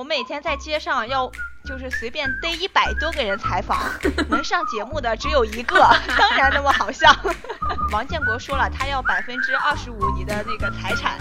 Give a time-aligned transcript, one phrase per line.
[0.00, 1.30] 我每天在街上要
[1.62, 3.78] 就是随便逮一百多个人采访，
[4.30, 5.76] 能上节目的只有一个，
[6.16, 7.14] 当然那么好笑。
[7.92, 11.18] 王建国说了，他要百分之二十五你的那个财产，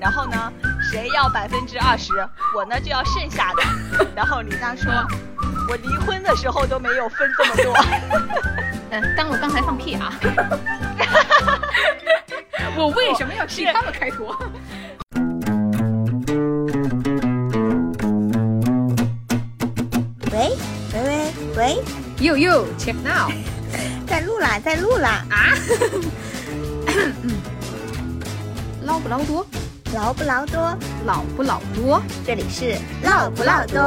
[0.00, 0.52] 然后呢，
[0.90, 2.14] 谁要百分之二十，
[2.52, 3.62] 我呢就要剩下的。
[4.16, 4.92] 然后李诞说，
[5.68, 7.72] 我离婚的时候都没有分这么多。
[8.90, 10.12] 嗯，当我刚才放屁啊！
[12.76, 14.36] 我为什么要替他们开脱？
[22.26, 23.30] 喂，呦呦，check now，
[24.04, 25.54] 在录啦，在录啦啊！
[28.82, 29.46] 捞不捞多？
[29.94, 30.76] 捞不捞多？
[31.04, 32.02] 老不老多？
[32.26, 33.80] 这里是唠不唠多，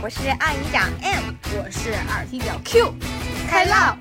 [0.00, 2.94] 我是二营长 M，我是二踢脚 Q，
[3.48, 3.96] 开唠。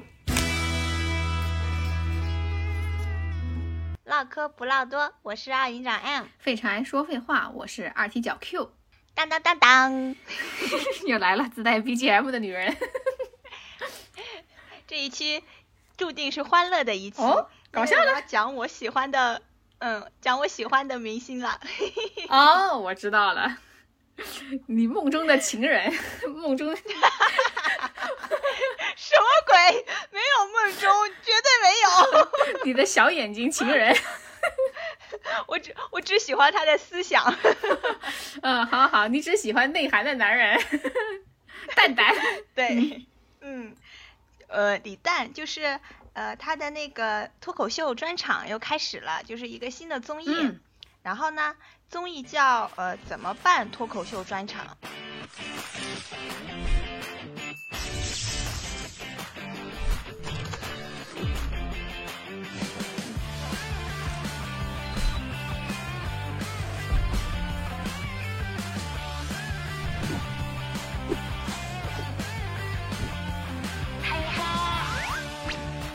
[4.05, 8.69] 唠嗑不唠多，我是二营长 M，废柴说废话，我是二踢脚 Q，
[9.15, 10.15] 当当当当，
[11.07, 12.77] 又来了自带 BGM 的女人。
[14.93, 15.43] 这一期
[15.97, 19.41] 注定是欢乐的一期，哦，搞笑的，讲我喜欢的，
[19.79, 21.59] 嗯，讲我喜欢的明星了。
[22.29, 23.57] 哦，我知道了，
[24.67, 25.91] 你梦中的情人，
[26.35, 26.75] 梦中。
[26.75, 26.83] 什
[29.17, 29.83] 么鬼？
[30.11, 30.91] 没有梦中，
[31.23, 32.61] 绝对没有。
[32.63, 33.97] 你的小眼睛情人，
[35.49, 37.35] 我只我只喜欢他的思想。
[38.43, 40.63] 嗯，好好，你只喜欢内涵的男人，
[41.75, 42.15] 蛋蛋。
[42.53, 43.07] 对，
[43.41, 43.75] 嗯，
[44.53, 45.79] 呃，李诞就是
[46.13, 50.29] 呃他的那个脱口秀专场又开始了，就是一个新的综艺。
[51.01, 51.55] 然后呢，
[51.89, 54.77] 综艺叫呃怎么办脱口秀专场。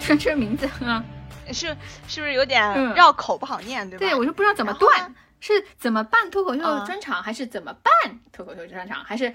[0.09, 1.05] 说这名字啊，
[1.53, 4.01] 是是不是有点绕口不好念，对吧？
[4.01, 7.93] 对，我就不知道怎么断，是怎么办脱口秀专场，还是怎么办
[8.33, 9.33] 脱口秀专场，还是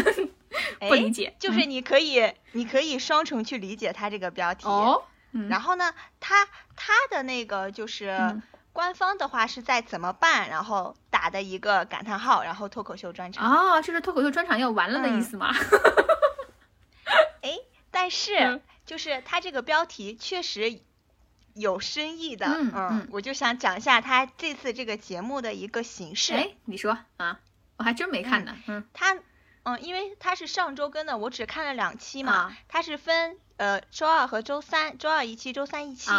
[0.80, 1.34] 不理解？
[1.38, 4.66] 就是你可以，你可以双重去理解它这个标题。
[4.66, 5.02] 哦，
[5.48, 8.40] 然后呢，它它的那个就是
[8.72, 13.46] 官方的话是在怎么办，然后打的一个感叹号，然后脱口秀专场。
[13.50, 15.54] 哦，这是脱口秀专场要完了的意思吗？
[17.42, 17.50] 哎，
[17.90, 18.60] 但是。
[18.90, 20.80] 就是它这个标题确实
[21.54, 26.34] 有深意的，嗯嗯，我就想讲一下它这次这个节目的一个形式。
[26.34, 27.38] 哎，你说啊，
[27.76, 28.56] 我还真没看呢。
[28.66, 29.16] 嗯，它，
[29.62, 32.52] 嗯，因为它是上周更的，我只看了两期嘛。
[32.66, 36.10] 它是分呃周二和周三，周二一期，周三一期。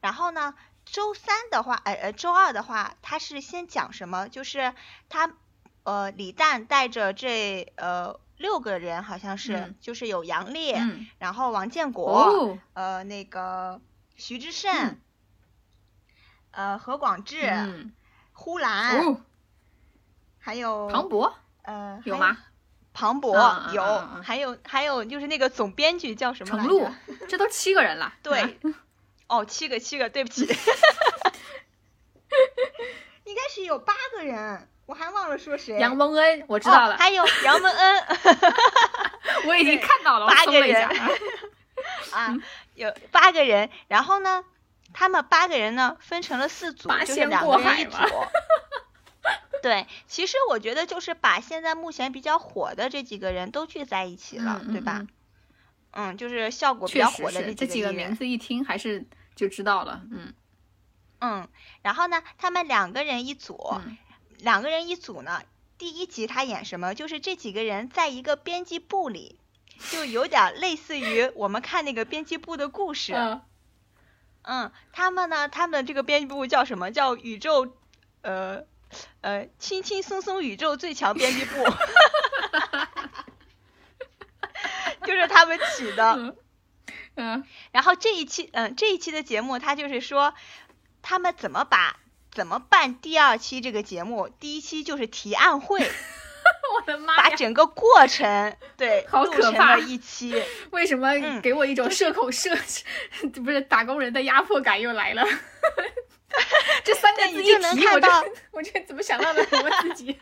[0.00, 0.54] 然后呢，
[0.86, 4.30] 周三的话，呃呃，周二的话，它是先讲什么？
[4.30, 4.72] 就是
[5.10, 5.30] 他
[5.82, 8.18] 呃李诞带着这呃。
[8.36, 10.82] 六个人好像是，就是有杨烈，
[11.18, 13.80] 然后王建国，呃，那个
[14.16, 14.98] 徐志胜，
[16.50, 17.92] 呃，何广智，
[18.32, 19.16] 呼兰，
[20.38, 22.36] 还有庞博，呃，有吗？
[22.92, 23.34] 庞博
[23.72, 23.82] 有，
[24.22, 26.88] 还有还有就是那个总编剧叫什么程璐，
[27.28, 28.14] 这都七个人了。
[28.22, 28.60] 对，
[29.26, 30.44] 哦，七个七个，对不起，
[33.24, 34.68] 应该是有八个人。
[34.86, 38.04] 我还忘了说谁，杨蒙恩，我知道了，还有杨蒙恩，
[39.48, 40.88] 我已经看到了，八个人
[42.12, 42.36] 啊，
[42.74, 44.44] 有八个人，然后呢，
[44.92, 47.96] 他们八个人呢分成了四组，就是两个人一组。
[49.62, 55.06] 对，其实我觉得就是把现在目前比较火的这几个人都聚在一起了，对吧？
[55.92, 60.34] 嗯，就是效果比较火的这几个名字一听还是就知道了，嗯
[61.20, 61.48] 嗯，
[61.80, 63.80] 然后呢，他们两个人一组。
[64.38, 65.42] 两个人一组呢，
[65.78, 66.94] 第一集他演什么？
[66.94, 69.38] 就是这几个人在一个编辑部里，
[69.90, 73.12] 就有点类似于我们看那个编辑部的故事。
[73.14, 73.42] 嗯。
[74.42, 76.90] 嗯，他们呢，他们这个编辑部叫什么？
[76.90, 77.74] 叫宇宙，
[78.20, 78.64] 呃，
[79.22, 81.64] 呃，轻轻松松宇宙最强编辑部。
[81.64, 83.24] 哈哈哈哈哈哈！
[85.06, 86.34] 就是他们起的。
[87.16, 87.44] 嗯。
[87.72, 90.34] 然后这一期，嗯，这一期的节目，他就是说
[91.00, 91.96] 他们怎么把。
[92.34, 92.94] 怎么办？
[92.96, 95.80] 第二期这个节目，第一期就是提案会，
[96.76, 100.42] 我的妈把整个过程对好可怕一期。
[100.70, 102.50] 为什么给我一种社恐社
[103.44, 105.24] 不是打工人的压迫感又来了？
[106.82, 108.08] 这三个字一提，我这
[108.50, 110.18] 我这怎么想到的我自己？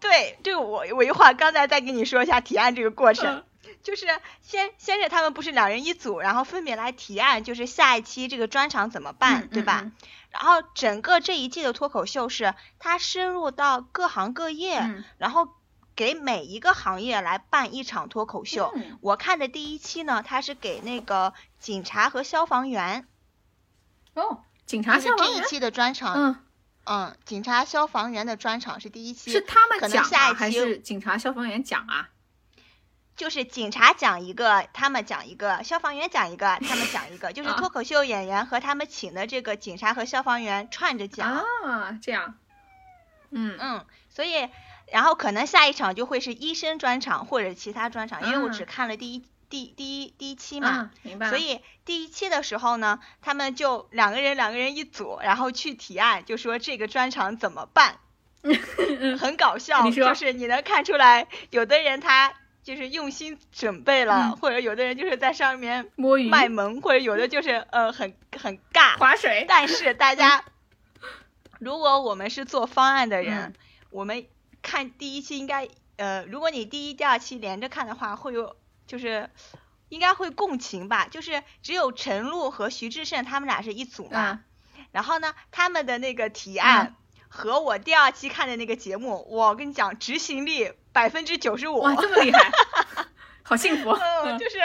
[0.00, 3.44] 对对，我我一会儿刚才再跟你说一下提案这个过程。
[3.86, 4.04] 就是
[4.42, 9.92] 先先是他们不是两人一组，然后分别来提案，就是下一期这个专场怎么办，对吧？
[10.30, 15.50] 然后整个这一季的脱口秀是他深入到各行各业，然后
[15.94, 18.74] 给每一个行业来办一场脱口秀。
[19.00, 23.06] 我看的第一期呢，他是给那个警察和消防员。
[24.14, 25.38] 哦，警察消防员。
[25.38, 26.12] 这一期的专场。
[26.16, 26.36] 嗯
[26.86, 29.30] 嗯，警察消防员的专场是第一期。
[29.30, 32.08] 是他们讲啊，还是警察消防员讲啊？
[33.16, 37.32] 就是警察讲一个，他们讲一个；消防员讲一个，他们讲一个。
[37.32, 42.34] 就是脱口秀演员和他们请的这个警察和消防员串着讲啊，这样。
[43.30, 44.48] 嗯嗯，所以
[44.92, 51.30] 然后可能下一场就会是医生专场或者其他专场，因为我只看了第一第第一第一期嘛，明白。
[51.30, 57.98] 所以第一期的时候呢，他们就两个人两个人一组，然后去提案，就说这个专场怎么办，
[59.18, 62.34] 很搞笑，就是你能看出来，有的人他。
[62.66, 69.44] 就是用心准备了，或者有的人就是在上面摸鱼卖萌，或者有的就是呃很很尬划水。
[69.48, 70.44] 但是 大家，
[71.60, 73.54] 如果我们是做方案的人，
[73.90, 74.26] 我们
[74.62, 78.56] 看第一期应该呃，如果你第一、第二期连着看的话，会有
[78.88, 79.30] 就是
[79.88, 81.06] 应该会共情吧。
[81.08, 84.40] 就是只有陈露和徐志胜他们俩是一组嘛，
[84.90, 86.96] 然后呢，他们的那个提案
[87.28, 90.72] 和我第二期看的那个节目，我跟你讲执行力。
[90.96, 92.50] 百分之九十五，哇，这么厉害，
[93.44, 93.90] 好幸福。
[93.90, 94.56] 嗯，就是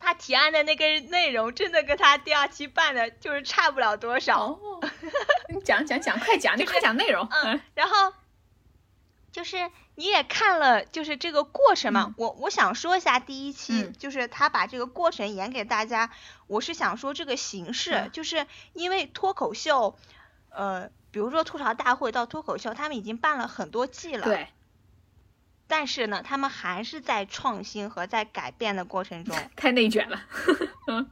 [0.00, 4.46] 他提案的那个内容，真的跟他第二期办的，就是差不了多少。
[4.46, 4.80] 哦，
[5.50, 7.28] 你讲讲讲，快讲，你快讲内容。
[7.30, 8.14] 嗯，然后
[9.30, 12.14] 就是你也看了，就是这个过程嘛。
[12.16, 16.10] 我我想说一下第一期，就是他把这个过程演给大家。
[16.46, 19.98] 我是想说这个形式，就是因为脱口秀，
[20.48, 24.24] 呃，比如说吐槽大会到脱口秀，他们已经办了很多季了。
[24.24, 24.48] 对。
[25.68, 30.22] 但是呢，他们还是在创新和在改变的过程中， 太内卷了。
[30.86, 31.10] 嗯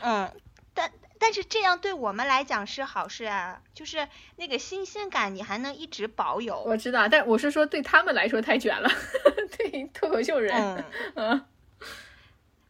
[0.00, 0.40] 嗯，
[0.74, 4.06] 但但是这样对我们来讲是好事啊，就是
[4.36, 6.60] 那个新鲜感你还能一直保有。
[6.60, 8.88] 我知道，但我是说对他们来说太卷了，
[9.58, 10.84] 对脱口秀人。
[11.14, 11.44] 嗯。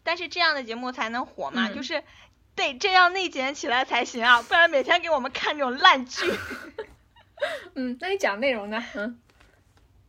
[0.02, 2.02] 但是这样的节目才能火嘛，就是
[2.54, 6.32] 得这样内卷起来才行啊，不然每天给我们看这种烂剧。
[7.74, 8.82] 嗯，那你讲内容呢？
[8.94, 9.20] 嗯。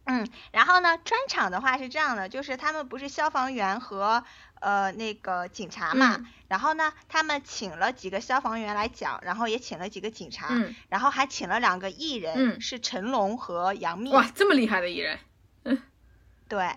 [0.10, 4.24] 嗯，然后呢，专场的话是这样的，就是他们不是消防员和
[4.60, 10.48] 呃那个警察嘛，然后呢，他们请了几个消防员来讲，然后也请了几个警察，
[10.90, 14.12] 然后还请了两个艺人，是成龙和杨幂。
[14.12, 15.20] 哇，这么厉害的艺人。
[15.66, 15.80] 嗯，
[16.50, 16.72] 对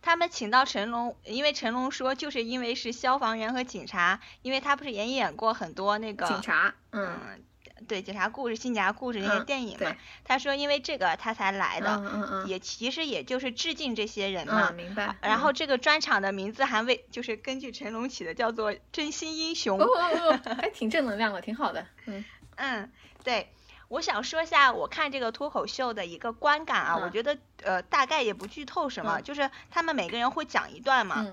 [0.00, 7.44] 他们请到成龙，因为成龙说就是因为是消防员和警察，因为他不是也演过很多那个警察，嗯。
[7.86, 9.94] 对警察故事、新警察故事那些电影嘛，
[10.24, 14.70] 他说因为这个他才来的，也其实也就是致敬这些人嘛。
[14.72, 15.16] 明白。
[15.20, 19.78] 然后这个专场的名字还为就是根据成龙起的，叫做“真心英雄”。
[19.80, 21.86] 哦哦哦，还挺正能量的，挺好的。
[22.06, 22.24] 嗯
[22.56, 22.90] 嗯，
[23.22, 23.52] 对，
[23.88, 31.26] 我想说一下我看这个脱口秀的一个观感啊，我觉得呃大概也不剧透什么，就是他们每个人会讲一段嘛。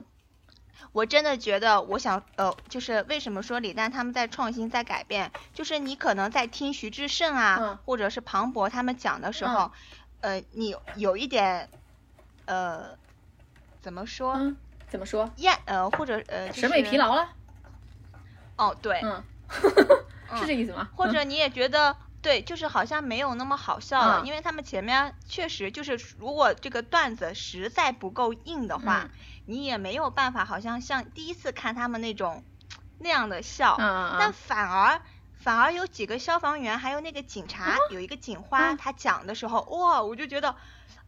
[0.92, 9.72] 我真的觉得，我想，呃，就是为什么说李诞他们在创新、在改变，就是你可能在听徐志胜啊，或者是庞博他们讲的时候，
[10.22, 11.70] 呃，你有一点，
[12.46, 12.98] 呃，
[13.82, 14.56] 怎么说？
[14.88, 15.30] 怎么说？
[15.38, 17.28] 厌，呃，或者呃，审美疲劳了？
[18.58, 19.24] 哦，对，嗯，
[20.40, 20.90] 是这意思吗？
[20.96, 21.96] 或者你也觉得，
[22.26, 29.10] 对，就是好像没有那么好笑了，因为他们前面确实就是，如果这个段子实在不够硬的话。
[29.48, 32.44] 你也没有办法，好像像第一次看他们那种
[32.98, 33.76] 那样的笑，
[34.20, 35.00] 但反而
[35.38, 40.56] 反而有几个消防员，还有那个警察，有一个警花，他讲的时候，哇，我就觉得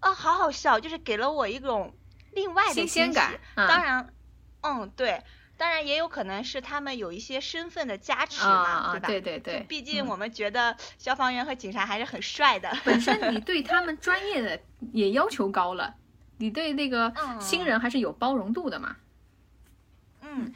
[0.01, 1.95] 啊，好好笑，就是给了我一种
[2.31, 3.39] 另外的新鲜感。
[3.55, 4.13] 当然，
[4.61, 5.23] 嗯，对，
[5.57, 9.07] 当然也有可能是他们有一些身份的加持嘛，对吧？
[9.07, 9.65] 对对对。
[9.67, 12.71] 毕竟我们觉得消防员和警察还是很帅的。
[12.85, 14.59] 本身你对他们 专业的
[14.93, 15.95] 也要求高了。
[16.37, 17.11] 你对那个
[17.41, 18.95] 新人还是有包容度的嘛？
[20.21, 20.53] 嗯，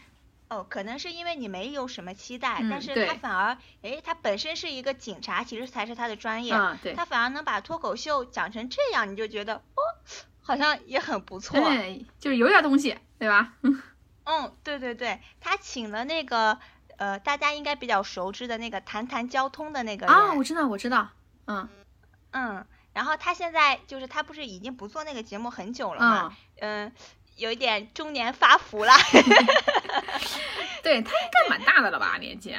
[0.50, 6.52] 哦，可能是因为你没有什么期待，但是他反而，哎，他本身是一个警察，其实才是他的专业，
[6.96, 9.82] 他反而能把脱口秀讲成这样，你就觉得哦，
[10.42, 13.54] 好像也很不错，对，就是有点东西，对吧？
[13.64, 13.82] 嗯，
[14.64, 16.58] 对对对，他请了那个
[16.98, 21.10] 呃，大家应该比较熟知的那个谈谈交通的那个啊，我知道，我知道，
[21.48, 21.68] 嗯
[22.32, 22.66] 嗯。
[22.94, 26.38] 然后他现在就是他不是已经不做那个节目很久了嘛？
[26.60, 26.92] 嗯，
[27.38, 28.94] 有一点中年发福了。
[30.84, 32.54] 对他应该蛮大的了吧年纪？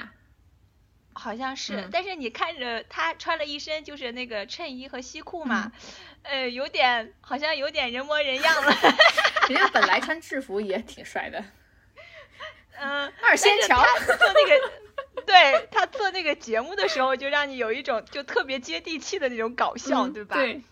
[1.12, 5.71] 好像是，但是你看着他穿了一身就是那个衬衣和西裤嘛，
[6.23, 8.73] 呃，有点好像有点人模人样了。
[9.49, 11.44] 人家本来穿制服也挺帅的。
[12.78, 14.72] 嗯，二仙桥做那个。
[15.25, 20.34] 对他做那个节目的时候，就让你有一种就特别接地气的那种搞笑，对吧？
[20.34, 20.62] 对，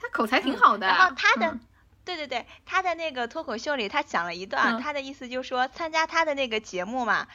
[0.00, 0.86] 他口才挺好的。
[0.86, 1.56] 然后他的，
[2.04, 7.28] 对对对，他的那个脱口秀里，他讲了一段，他的意思就是说，参加他的那个节目嘛，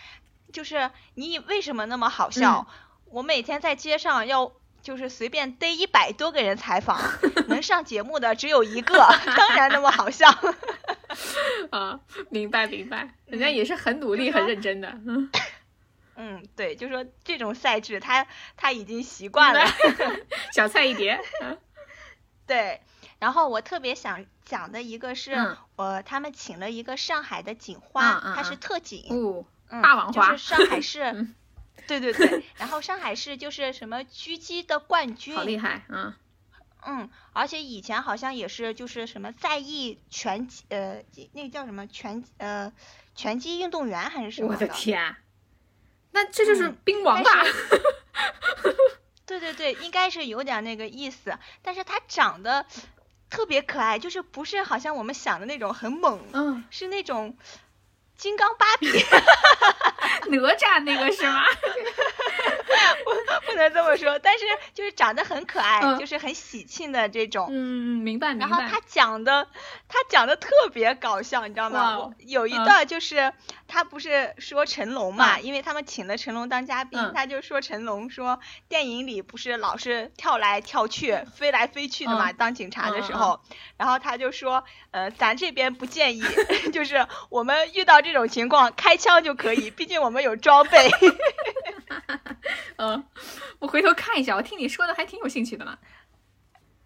[0.51, 2.67] 就是你为什么那么好笑？
[3.05, 4.51] 我每天在街上要
[4.81, 6.99] 就是随便逮一百多个人采访，
[7.47, 8.97] 能上节目的只有一个，
[9.37, 10.29] 当然那么好笑。
[11.71, 14.89] 啊，明白明白，人家也是很努力、很认真的。
[15.05, 15.29] 嗯。
[16.15, 19.65] 嗯，对，就说这种赛制，他他已经习惯了，
[20.53, 21.19] 小菜一碟。
[22.45, 22.81] 对，
[23.17, 29.45] 然后我特别想讲的一个是，我他们请了一个上海的警花，她是特警，
[29.81, 31.27] 霸王花，就是上海市，
[31.87, 36.17] 对对对，然后上海市就是什么狙击的冠军，好厉害，啊
[36.83, 42.73] 嗯，而且以前好像也是就是什么在役拳击，呃，那个叫什么拳呃
[43.15, 45.15] 拳击运动员还是什么的，我的天。
[46.13, 47.29] 那这就是兵王吧？
[49.25, 51.37] 对对对，应该是有点那个意思。
[51.61, 52.65] 但是他长得
[53.29, 57.37] 特别可爱，就是不是好像我们想的那种很猛，嗯，是那种
[58.17, 58.87] 金刚芭比，
[60.29, 61.43] 哪吒那个是吗？
[63.03, 67.47] 不不能这么说，但是就是长得很可爱，就是很喜庆的这种。
[67.49, 68.47] 嗯，明白明白。
[68.47, 69.47] 然后他讲的，
[69.87, 72.11] 他讲的特别搞笑，你知道吗？
[72.19, 73.33] 有一段就是
[73.67, 78.39] 他不是说成龙嘛，因为他们请了成龙当嘉宾，他就说成龙说
[78.69, 83.41] 电影里不是老是跳来跳去、飞来飞去的嘛，当警察的时候，
[83.77, 86.23] 然后他就说，呃，咱这边不建议，
[86.71, 90.89] 就是我们遇到这种情况开枪就可以， 毕竟我们有装备。
[92.77, 93.03] 嗯，
[93.59, 95.77] 我回头看一下，我听你说的还挺有兴趣的嘛。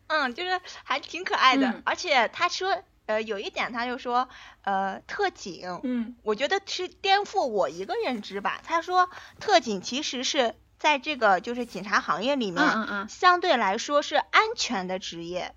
[0.07, 4.29] 嗯，就是还挺可爱的，而且他说，呃，有一点他就说，
[4.63, 8.61] 呃，特警，嗯，我觉得是颠覆我一个认知吧。
[8.63, 15.55] 他说，特警其实是在这个就是警察行业里面，嗯嗯，相对来说是安全的职业。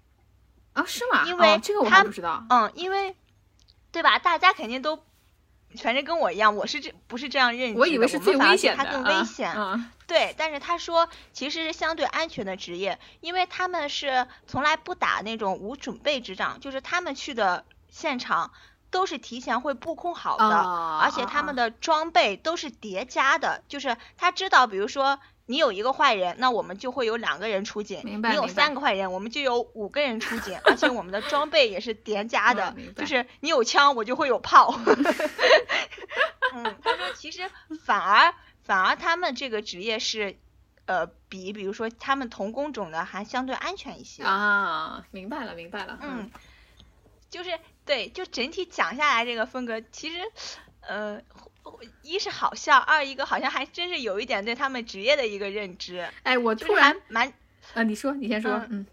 [0.73, 1.25] 啊，是吗？
[1.27, 2.47] 因为这个我还不知道。
[2.49, 3.17] 嗯，因为，
[3.93, 4.19] 对吧？
[4.19, 5.03] 大家肯定都。
[5.77, 7.81] 反正跟我一样，我是这不是这样认识的。
[7.81, 9.55] 我以为是最危险的，他更危险。
[10.07, 18.53] 对，但是他说其实是相对安全的职业，因为他们是从来不打那种无准备之仗，就是他们去的现场
[18.91, 25.19] 都是提前会布控好的，而且他们的装备都是叠加的，就是他知道，比如说。
[25.51, 28.03] 你有一个坏人，那我们就会有两个人出警。
[28.05, 28.29] 明白。
[28.31, 34.79] 你有三个坏人，我们就有五个人出警，而且我们的装备也是叠加的， 就是你有枪，我就会有炮。
[36.53, 37.51] 嗯，他说其实
[37.83, 40.37] 反而反而他们这个职业是，
[40.85, 44.23] 呃，比比如说他们同工种的还相对安全一些。
[44.25, 45.99] 啊，明白了，明白了。
[46.03, 46.31] 嗯，
[47.31, 50.19] 就是对，就整体讲下来这个风格，其实，
[50.83, 51.23] 呃。
[52.03, 56.07] 一是好笑，二一个好像还真是有一点对他们职业的一个认知。
[56.23, 57.33] 哎，我突然蛮……
[57.75, 58.87] 啊，你说，你先说，嗯。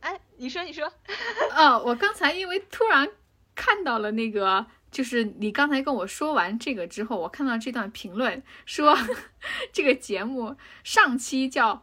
[0.00, 0.92] 哎，你说，你说。
[1.56, 3.08] 哦，我刚才因为突然
[3.54, 8.96] 看到了那个，就是你刚才跟我说完这个之后，我看到这段评论说，
[9.72, 11.74] 这个节目上期叫《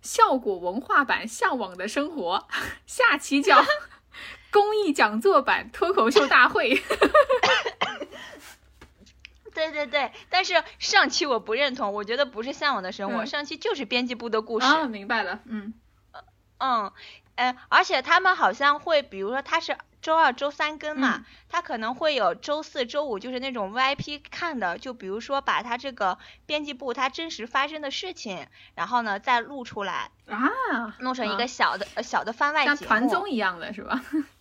[0.00, 2.48] 效果文化版向往的生活》，
[2.86, 3.60] 下期叫
[4.50, 6.74] 《公益讲座版脱口秀大会》。
[9.68, 14.66] 对对对，但是上期我不认同，我觉得不是向往的生活，上期就是编辑部的故事。
[14.66, 15.74] 啊，明白了，嗯，
[16.58, 16.92] 嗯，
[17.34, 34.02] 呃，而且他们好像会，比如说他是周二、周三更嘛，他可能会有周四周五就是那种 VIP 看的，就比如说把他这个编辑部他真实发生的事情，然后呢再录出来啊，弄成一个小的小的番外节目，像团综一样的是吧？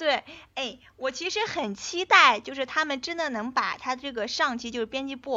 [0.00, 5.36] 对，哎，我其实很期待，就是他们真的能把他这个上期就是编辑部，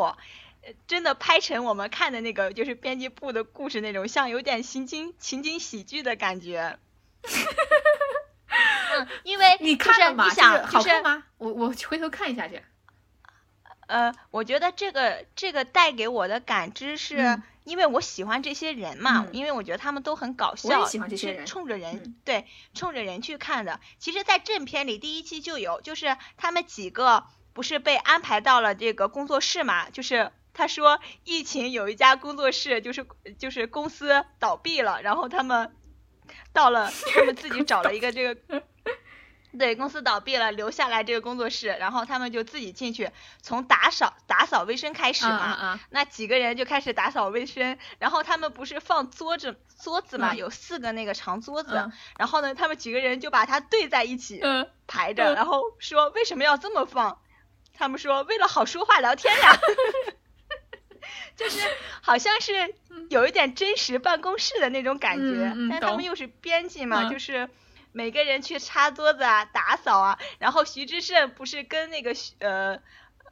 [0.61, 6.79] 呃，真的拍成我们看的那个就是编辑部的故事那种，像有点情景情景喜剧的感觉。
[8.95, 10.29] 嗯，因为你看了吗？
[10.29, 11.25] 想好看吗？
[11.37, 12.63] 我我回头看一下去。
[13.87, 17.41] 呃，我觉得这个这个带给我的感知是。
[17.65, 23.79] 因为我喜欢这些人嘛，因为我觉得他们都很搞笑，是冲着人对冲着人去看的。
[23.99, 27.23] 其实，在正片里第一期就有，就是他们几个
[27.53, 33.07] 不是被安排到了这个工作室嘛，就是他说疫情有一家工作室就是
[33.39, 35.73] 就是公司倒闭了，然后他们
[36.51, 38.61] 到了，他们自己 找了一个这个。
[39.57, 43.09] 对，公司倒闭了，留下来这个工作室，然后他们就自己进去，
[43.41, 45.79] 从打扫打扫卫生开始嘛。
[45.89, 54.41] 那几个人就开始打扫卫生，然后他们不是放桌子桌子嘛，有四个那个长桌子，然后呢，他们几个人就把它对在一起
[54.87, 57.19] 排着，然后说为什么要这么放？
[57.73, 59.57] 他们说为了好说话聊天呀。
[61.35, 61.59] 就是
[62.01, 62.75] 好像是
[63.09, 67.49] 有一点真实办公室的那种感觉，但他们又是编辑嘛，就是
[67.93, 72.79] 每个人去擦桌子啊、打扫啊，然后徐志胜不是跟那个呃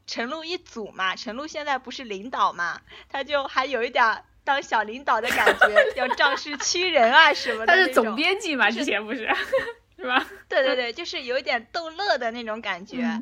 [0.08, 7.74] 陈露一组嘛，陈露现在不是领导嘛，他就还有一点当小领导的感觉， 要仗势欺人啊什么的。
[7.74, 9.30] 他是总编辑嘛，之前不是，
[9.98, 10.26] 是吧？
[10.48, 13.22] 对对对，就是有一点逗乐的那种感觉。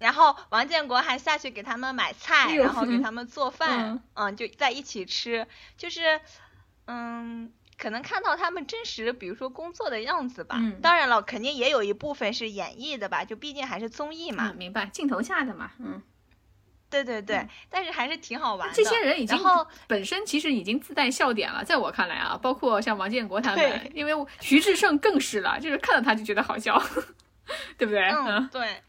[0.00, 5.46] 然后王建国还下去给他们买菜，然后给他们做饭，嗯，就在一起吃，
[5.78, 6.20] 就是，
[6.86, 10.60] 嗯，可能看到他们真实，比如说工作的样子吧。
[10.80, 14.52] 当然了，肯定也有一部分是演绎的吧，就毕竟还是综艺嘛。
[14.56, 16.02] 明白，镜头下的嘛，嗯。
[16.90, 18.74] 对对对，但是还是挺好玩的。
[18.74, 19.36] 这些人已经
[19.88, 26.80] 本身其实已经自带笑点了，在我看来啊，包括像王建国他们，因为徐志胜更是了，就是看到他就觉得好笑，
[27.76, 28.00] 对不对？
[28.10, 28.80] 嗯，对。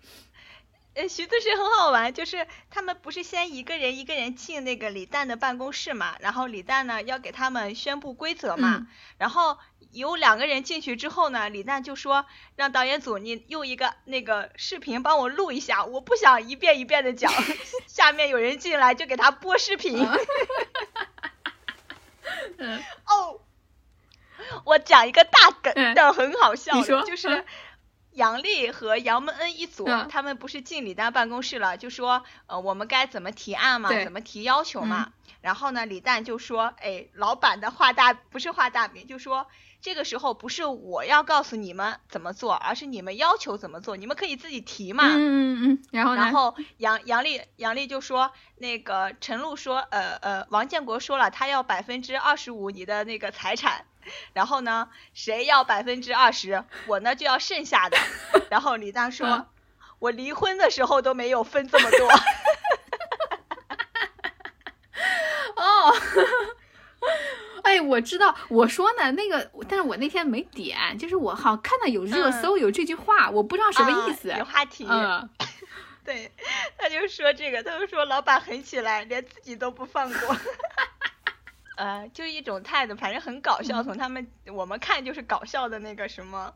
[0.95, 8.87] 呃，徐子胜很好玩，就是他们不是先一个人一个人进那个李诞的办公室嘛，然后李诞呢要给他们宣布规则嘛，
[9.17, 9.57] 然后
[9.91, 12.25] 有两个人进去之后呢，李诞就说
[12.55, 17.29] 让导演组你用一个那个视频帮我录一下，我不想一遍一遍的讲，
[17.87, 20.01] 下面有人进来就给他播视频。
[23.05, 23.41] 哦，
[24.63, 27.43] 我讲一个大梗，但很好笑，就是。
[28.15, 35.11] 杨丽和杨蒙恩一组，他们不是进李诞办公室了，就说，呃，我们该怎么提案嘛，怎么提要求嘛。
[35.41, 39.45] 然后呢，李诞就说，哎，老板的画大不是画大饼，就说
[39.79, 45.03] 这个时候不是我要告诉你们怎么做，而是你们要求怎么做，你们可以自己提嘛。
[45.09, 45.83] 嗯嗯嗯。
[45.91, 53.85] 然后然后杨杨丽杨丽就说，那个陈露说，呃呃，王建国说了，他要百分之二十五你的那个财产。
[54.33, 57.97] 然后呢，谁要百分之二十，我呢就要剩下的。
[58.49, 59.47] 然后李诞说，
[59.99, 62.07] 我离婚的时候都没有分这么多。
[65.55, 65.95] 哦，
[67.63, 74.33] 哎，我知道，我说呢，那个，但是我那天没点，就是我好看到有热搜有这句话，我不知道什么意思。
[74.37, 74.85] 有话题。
[74.89, 75.29] 嗯。
[76.05, 76.31] 对，
[76.77, 80.37] 他就说这个，他就说老板狠起来，连自己都不放过。
[81.75, 83.83] 呃，就一种态度，反正很搞笑。
[83.83, 86.53] 从他们我们看就是搞笑的那个什么，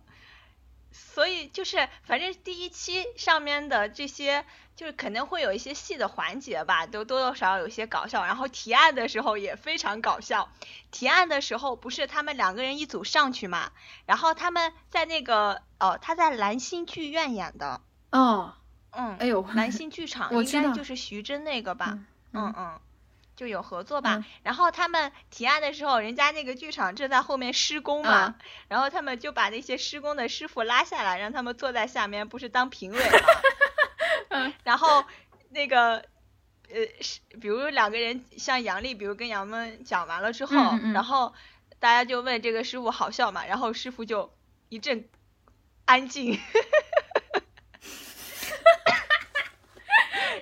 [0.91, 8.25] 所以就是反正第一期上面的这些，就是肯定会有一些戏的环节吧，都多多少少有些搞笑。
[8.25, 10.49] 然后提案的时候也非常搞笑。
[10.91, 13.71] 提案的时候不是他们两个人一组上去嘛，
[14.05, 18.53] 然后他们在那个哦，他在兰心剧院演的哦，
[18.91, 21.99] 嗯，哎呦，蓝星剧场应该就是徐峥那个吧，
[22.33, 22.79] 嗯嗯。
[23.39, 28.35] 就有合作吧，然后他们提案的时候，人家那个剧场正在后面施工嘛，
[28.67, 32.99] 然后他们就把那些施工的师傅拉下来，让他们坐在下面，不是当评委
[34.29, 34.53] 嘛。
[34.65, 35.05] 然后
[35.51, 35.99] 那个
[36.69, 36.85] 呃，
[37.39, 41.33] 比如两个人像杨丽，比如跟杨们讲完了之后，然后
[41.79, 44.33] 大家就问这个师傅好笑嘛，然后师傅就
[44.67, 45.07] 一阵
[45.85, 46.37] 安静。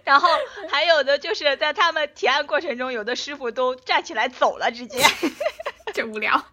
[0.08, 0.30] 然后
[0.70, 5.04] 还有的就是在他们提案过程中，有的师傅都站起来走了，直接，
[5.94, 6.46] 就无聊。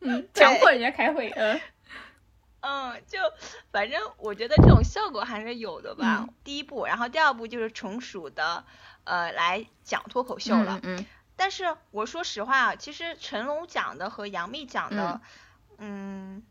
[0.00, 1.60] 嗯， 强迫人家开会，嗯，
[2.62, 3.18] 嗯，就
[3.72, 6.28] 反正我觉得这种效果还是有的吧。
[6.44, 8.64] 第一步，然后第二步就是成熟的
[9.02, 10.78] 呃来讲脱口秀了。
[10.84, 11.04] 嗯。
[11.34, 15.20] 但是我说实话啊，其实成龙讲的和杨幂讲的，
[15.78, 16.44] 嗯，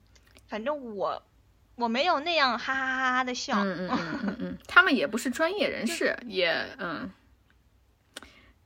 [0.50, 1.24] 反正我。
[1.76, 7.10] 我没有那样哈哈哈哈的笑，嗯嗯嗯 他们也不是专业人士，也嗯，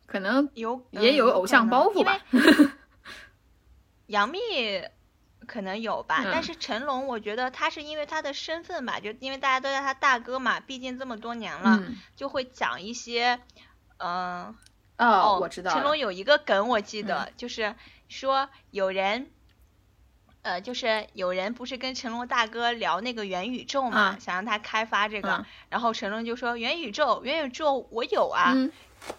[0.06, 2.20] 可能有也有偶像包袱吧。
[4.08, 4.40] 杨幂
[5.48, 11.82] 可能有吧，但是成龙，我觉得他是因为他的身份吧，就因为大家都叫他大哥嘛，毕竟这么多年了，
[12.16, 13.40] 就会讲一些，
[13.98, 14.54] 嗯，
[14.98, 17.74] 哦，我知道，成龙有一个梗，我记得就是
[18.10, 19.32] 说有人。
[20.48, 28.56] 呃，就是有人不是跟成龙大哥聊那个元宇宙嘛，想让他开发这个，然后成龙就说元宇宙，元宇宙我有啊，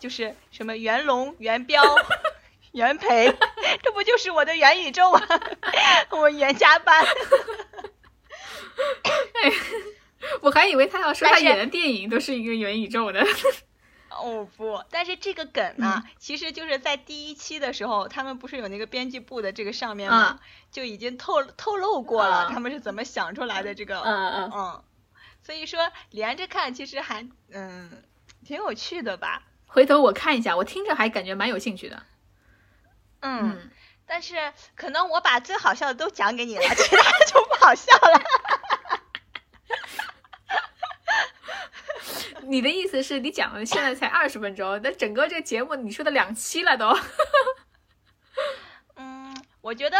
[0.01, 1.83] 就是什么元龙、元彪、
[2.73, 3.31] 元培，
[3.85, 5.21] 这不就是我的元宇宙吗？
[6.12, 7.05] 我元家班。
[10.41, 13.23] 我还以为他要说他演的电影都是一个元宇宙的。
[14.18, 24.85] 哦不，但是这个梗呢，其实就是在第一期的时候，他们不是有那个编辑部的这个上面嘛，就已经透透露过了，他们是怎么想出来的这个，嗯嗯嗯，
[25.42, 28.02] 所以说连着看其实还嗯
[28.44, 29.42] 挺有趣的吧。
[29.66, 32.02] 回头我看一下，我听着还感觉蛮有兴趣的。
[33.20, 33.70] 嗯，
[34.07, 38.22] 但是可能我把最好笑的都讲给你了，其他就不好笑了。
[42.49, 46.97] 你的意思是你讲了现在才二十分钟，那整个这个节目你说的两期了都。
[48.97, 49.97] 嗯，我觉得。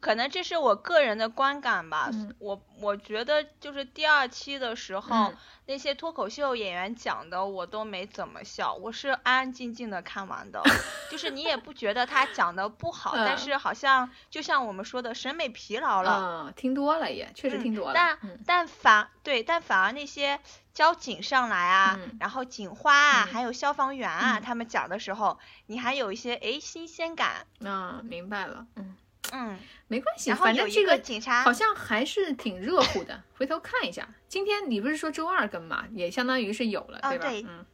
[0.00, 5.32] 可能这是我个人的观感吧，我我觉得就是第二期的时候，
[5.66, 10.62] 那些脱口秀演员讲的我都没怎么笑，我是安安静静的看完的，
[11.10, 20.40] 就是你也不觉得他讲的不好，但是好像就像我们说的审美疲劳了，嗯，听多了也确实听多了，但但反对，但反而那些
[20.72, 28.96] 交警上来啊，然后警花啊，还有消防员啊，他们讲的时候，你还有一些哎新鲜感，嗯，明白了，嗯。
[29.32, 33.22] 嗯，没关系，反正这个警察好像还是挺热乎的。
[33.36, 37.28] 回头看一下，今天你不是说周二更嘛，也相当于是有了，对吧？
[37.48, 37.66] 嗯。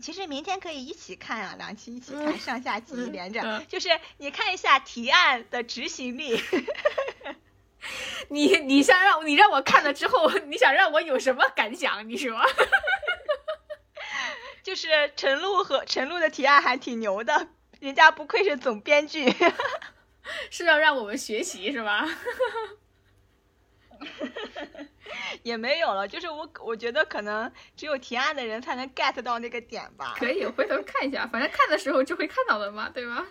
[0.00, 6.42] 其实明天可以一起看啊，两期一起看，上下 集连着，就是你看一下提案的执行力。
[8.28, 12.08] 你你想让你让我看了之后，你想让我有什么感想？
[12.08, 12.38] 你说？
[14.62, 17.48] 就是陈露和陈露的提案还挺牛的，
[17.80, 19.32] 人家不愧是总编剧。
[20.50, 22.08] 是要让我们学习是吧？
[25.42, 30.14] 也没有了，就是我我觉得可能只有提案的人才能 get 到那个点吧。
[30.16, 33.26] 可以回头看一下，反正看的时候就会看到的嘛，对吧？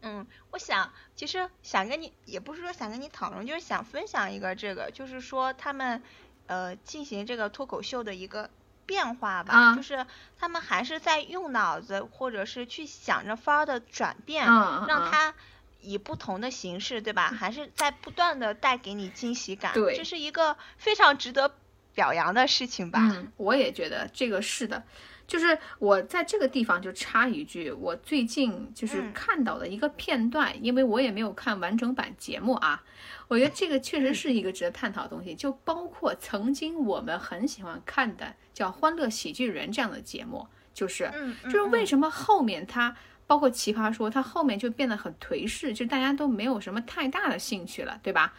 [0.00, 6.02] 嗯，我想其实想跟你，也不是说想跟你讨论，就是想分享一个这个，就是说他们
[6.46, 8.48] 呃进行这个脱口秀的一个
[8.86, 10.06] 变化吧，就是
[10.38, 14.46] 他们还是在用脑子，或者是去想着法儿的转变，
[14.86, 15.34] 让他。
[15.82, 17.28] 以不同的形式，对吧？
[17.28, 21.56] 还是在不断的带给你惊喜感，对，这是一个非常值得
[21.94, 23.00] 表扬的事情吧？
[23.02, 24.82] 嗯，我也觉得这个是的。
[25.24, 32.82] 就是我在这个地方就插一句，我最近就是看到的一个片段，因为我也没有看完整版节目啊，
[33.28, 35.34] 我觉得这个确实是一个值得探讨的东西。
[35.34, 41.10] 就包括曾经我们很喜欢看的叫《欢乐喜剧人》这样的节目，就是，
[41.44, 42.94] 就是为什么后面他。
[43.32, 48.34] 包括奇葩说，它后面就变得很颓势，就大家都没有什么太大的兴趣了，对吧？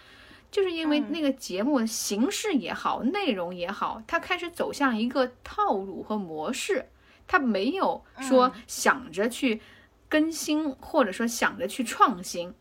[0.52, 6.90] 就是因为那个节目的形式也好，内容也好，它开始走向一个套路和模式，
[7.26, 9.62] 它没有说想着去
[10.08, 12.54] 更新，或者说想着去创新。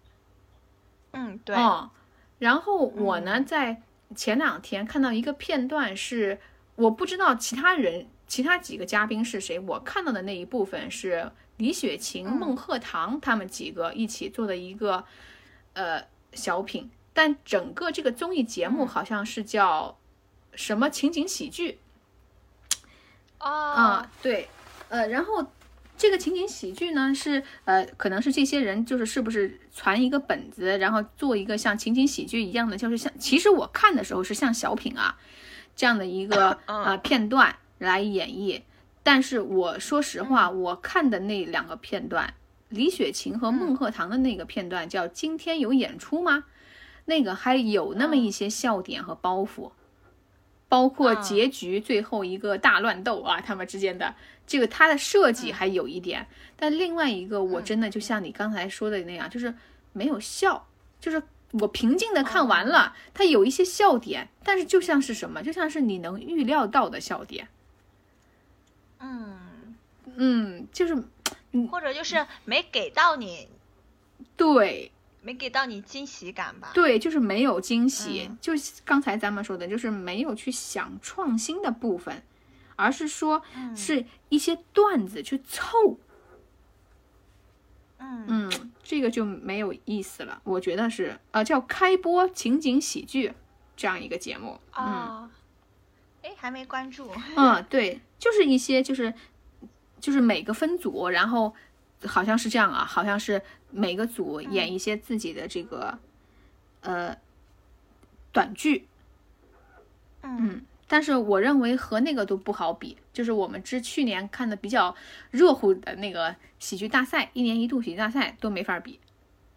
[1.10, 1.54] 嗯，对。
[1.54, 1.90] 哦，
[2.38, 3.82] 然后我呢，在
[4.16, 6.40] 前两天看到一个片段，是
[6.76, 11.30] 我不知道其他人、其他几个嘉宾是谁，我看到的那一部分是。
[11.58, 15.04] 李雪琴、孟鹤堂他们几个一起做的一个
[15.74, 19.96] 呃小品，但整个这个综艺节目好像是叫
[20.54, 21.78] 什么情景喜剧
[23.38, 24.10] 啊？
[24.22, 24.48] 对，
[24.88, 25.46] 呃，然后
[25.96, 35.16] 这个情景喜剧呢是呃，可能是这些人就是是不是传一个本子，然后做一个像情景喜剧一样的，就是像其实我看的时候是像小品啊
[35.76, 38.62] 这样的一个呃片段来演绎。
[39.02, 42.34] 但是我说实话，我看的那两个片段，
[42.68, 46.44] 李雪琴和孟鹤堂的那个片段叫“今天有演出吗？”
[47.06, 49.72] 那个还有那么一些笑点和包袱，
[50.68, 54.14] 包括结局最后一个大乱斗啊，他们之间的
[54.46, 56.28] 这个它的设计还有一点。
[56.54, 59.52] 但另外一个，我真的就像你刚才说的那样，就是
[59.92, 60.68] 没有笑，
[61.00, 67.48] 就是我平静的看完了，它有一些笑点，但是就像是什么，就像是你能预料到的笑点。
[69.02, 69.38] 嗯
[70.16, 70.94] 嗯，就是，
[71.70, 73.48] 或者就是没给到你，
[74.36, 76.70] 对，没给到你惊喜感吧？
[76.74, 78.30] 对，就是没有惊喜。
[78.40, 78.52] 就
[78.84, 82.22] 刚才咱们说的，就是没有去想创新的部分，
[82.76, 83.42] 而是说
[83.76, 85.98] 是一些段子去凑。
[87.98, 90.40] 嗯嗯，这个就没有意思了。
[90.44, 93.32] 我觉得是，呃，叫开播情景喜剧
[93.76, 94.60] 这样一个节目。
[94.76, 95.30] 嗯。
[96.22, 97.10] 哎，还没关注。
[97.36, 99.12] 嗯，对，就是一些，就是，
[100.00, 101.52] 就是每个分组，然后
[102.04, 105.98] 好像是这样啊，好像是每个组演一些自己的这个，
[106.82, 107.16] 呃，
[108.30, 108.86] 短剧。
[110.22, 114.94] 嗯，但是我认为和那个都不好比，就是我们之去年看的比较
[115.32, 119.00] 热乎的那个喜剧大赛，一年一度喜剧大赛都没法比。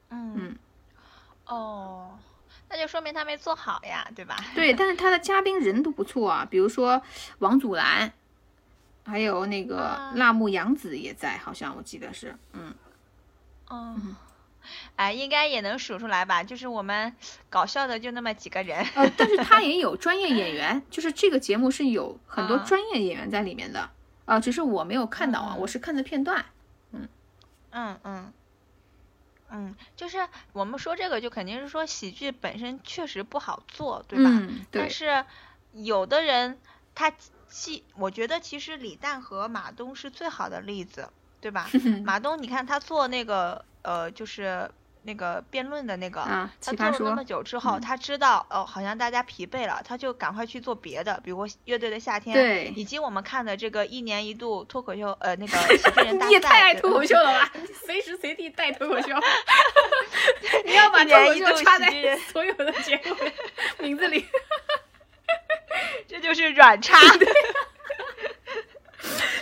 [0.10, 0.56] 嗯嗯，
[1.46, 2.18] 哦。
[2.76, 4.36] 那就说明他没做好呀，对吧？
[4.54, 7.02] 对，但是他的嘉宾人都不错啊，比如说
[7.40, 8.12] 王祖蓝，
[9.06, 12.74] 还有那个辣目洋子也在，好像我记得是，嗯，
[13.70, 13.96] 哦，
[14.98, 16.44] 哎，应该也能数出来吧？
[16.44, 17.16] 就是我们
[17.50, 18.86] 搞笑的就那么几个人。
[18.96, 23.90] 呃，但是他 也有专业演员，就是这个节目是有很多专业演员在里面的，
[24.26, 26.44] 啊，只是我没有看到啊，我是看的片段，
[26.92, 27.08] 嗯，
[27.72, 28.34] 嗯嗯。
[29.50, 34.30] 嗯，就是我们说这个，就肯定是说喜剧本身确实不好做，对吧？
[34.36, 34.82] 嗯，对。
[34.82, 35.26] 但是
[35.72, 36.60] 有的人
[36.94, 37.12] 他
[37.48, 41.10] 既我觉得其实李诞和马东是最好的例子，
[41.42, 41.70] 对吧？
[42.04, 44.72] 马东，你看他做那个呃，就是。
[45.06, 46.22] 那个辩论的那个，
[46.60, 56.28] 他做了那么久之后，他知道哦，好像大家疲惫了，他就赶快去做别的，比如乐队的夏天，对，以及我们看的这个一年一度脱口秀，呃，那个 喜剧人大赛。
[56.28, 57.52] 你也太爱脱口 秀了吧？
[57.86, 59.10] 随时随地带脱口秀，
[60.66, 63.16] 你要把脱口秀插在所有的节目
[63.80, 64.26] 名字里，
[66.08, 66.98] 这就是软插。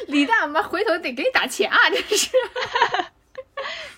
[0.08, 1.90] 李大妈回头得给你打钱啊！
[1.90, 2.30] 真是。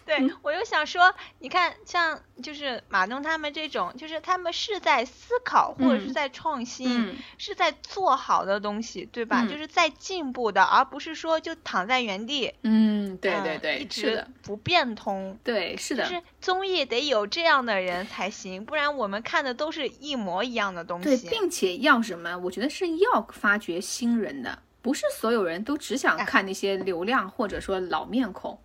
[0.05, 9.43] 对，我又想说，你看，像就是马东他们这种，就是他们是在思考或者是在创新，是在做好的东西，对吧？
[9.49, 12.53] 就是在进步的，而不是说就躺在原地。
[12.61, 15.37] 嗯，对对对，一直不变通。
[15.43, 16.03] 对，是的。
[16.03, 21.17] 就是综艺得有这样的人才行，不然我们看的都是一模一样的东西。
[21.17, 22.37] 对，并且要什么？
[22.37, 28.59] 我觉得是要发掘新人的，不是所有人都只想看那些流量或者说老面孔。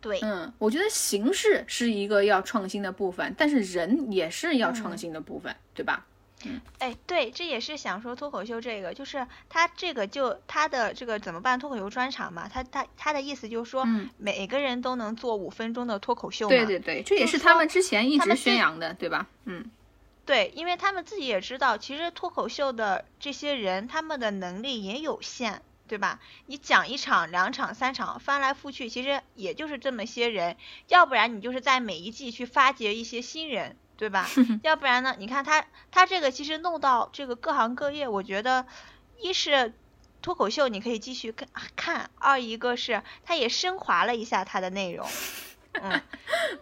[0.00, 6.06] 对，嗯，我觉得形式是一个要创新的部分，但是人也是要创新的部分，对吧？
[6.46, 13.86] 嗯，哎，对，这也是想说脱口秀这个，就是他这个就他的这个怎么办脱口秀专场嘛，他他他的意思就是说，
[14.16, 16.48] 每个人都能做五分钟的脱口秀。
[16.48, 19.26] 对对对，这也是他们之前一直宣扬的，对吧？
[19.44, 19.70] 嗯，
[20.24, 25.60] 对，因为他们自己也知道，其实脱口秀的这些人，他们的能力也有限。
[25.90, 26.20] 对吧？
[26.46, 30.56] 你讲一场、两场、三场，翻来覆去，其实也就是这么些人。
[30.86, 34.28] 要不然你就是在每一季去发掘一些新人，对吧？
[34.62, 35.16] 要不然呢？
[35.18, 38.66] 你看他，他这个其实弄到这个各行各业，我觉得
[39.18, 39.74] 一是
[40.22, 45.08] 脱口秀你可以继续看，看；二一个是他也升华了一下他的内容，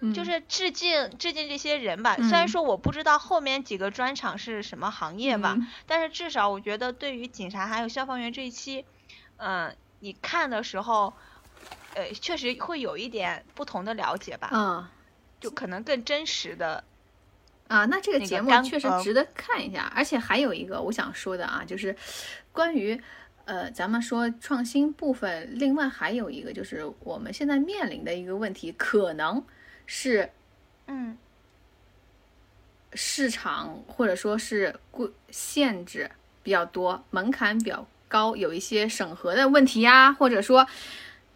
[0.01, 2.17] 嗯，就 是致敬致敬这些人吧。
[2.17, 8.87] 虽然说我不知道后面几个专场是什么行业吧，但是至少我觉得对于警察还有消防员这一期。
[9.38, 11.12] 嗯，你看的时候，
[11.94, 14.51] 呃，确实会有一点不同的了解吧？
[14.53, 14.87] 嗯，
[15.40, 16.85] 就可能更真实的。
[17.68, 19.92] 啊，那这个节目确实值得看一下。
[19.94, 21.94] 而且还有一个我想说的啊，就是
[22.51, 23.01] 关于
[23.44, 29.44] 呃，咱们说创新部分，另外还有一个就是我们现在面临的一个问题，可能
[29.85, 30.31] 是
[30.87, 31.18] 嗯，
[32.94, 36.11] 市场或者说是规限制
[36.42, 37.87] 比较多，门槛比较。
[38.09, 40.66] 高有一些审核的问题呀，或者说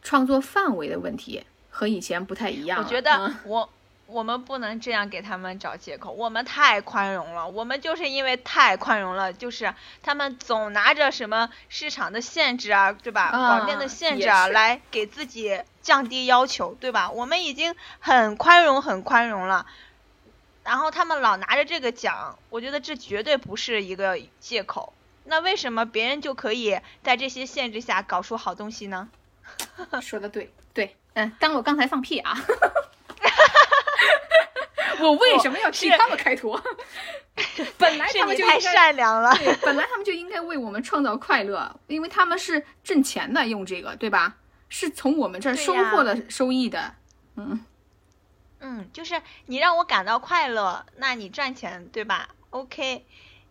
[0.02, 2.82] 创作范围的问题和以前不太一样。
[2.82, 3.70] 我觉得我
[4.06, 13.30] 我们不能这样给他们找借口，我们太宽容了，我们就是因为太宽容了，就是他们总拿着什么市场的限制啊，对吧？
[13.30, 17.10] 广电的限制啊，来给自己降低要求，对吧？
[17.10, 19.64] 我们已经很宽容很宽容了，
[20.62, 24.92] 然后他们老拿着这个讲，我觉得这绝对不是一个借口。
[25.24, 29.08] 那为什么别人就可以在这些限制下搞出好东西呢？
[30.02, 32.36] 说的对，对，嗯，当我刚才放屁啊！
[35.00, 36.62] 我为什么要替他们开脱？
[37.78, 39.34] 本来他们就太善良了。
[39.62, 44.36] 本来他们就应该为我们创造快乐，因为他们是挣钱的，用这个，对吧？
[44.68, 46.94] 是从我们这儿收获了收益的。
[47.36, 47.64] 嗯
[48.60, 53.04] 嗯，就是你让我感到快乐，那你赚钱，对吧？OK，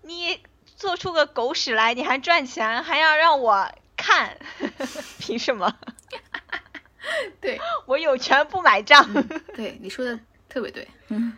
[0.04, 0.42] 你。
[0.82, 4.36] 做出个狗屎来，你还赚钱，还要让我看，
[5.22, 5.72] 凭什么？
[7.40, 9.08] 对我有权不买账。
[9.54, 11.38] 对你说的特别对，嗯，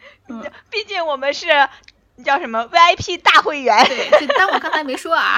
[0.69, 1.47] 毕竟我们是
[2.23, 3.85] 叫什么 VIP 大会员。
[3.85, 5.37] 对，但我刚才没说啊。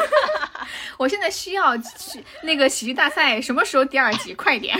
[0.98, 1.72] 我现在需要
[2.42, 4.34] 那个喜剧大赛什么时候第二季？
[4.34, 4.78] 快点。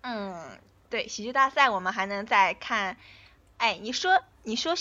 [0.00, 0.58] 嗯，
[0.90, 2.96] 对，喜剧大赛我们还能再看。
[3.58, 4.20] 哎，你说。
[4.48, 4.72] 你说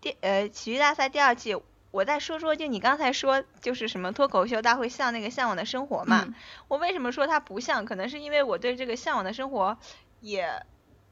[0.00, 1.60] 第呃喜剧大赛第二季，
[1.90, 6.32] 我再说说，就你刚才说就是什么脱口秀大会像那个向往的生活嘛？
[6.68, 7.84] 我为什么说它不像？
[7.84, 9.76] 可能是因为我对这个向往的生活
[10.20, 10.44] 也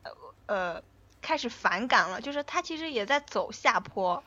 [0.04, 0.12] 呃
[0.46, 0.82] 呃
[1.20, 4.22] 开始反感了，就是它其实也在走下坡。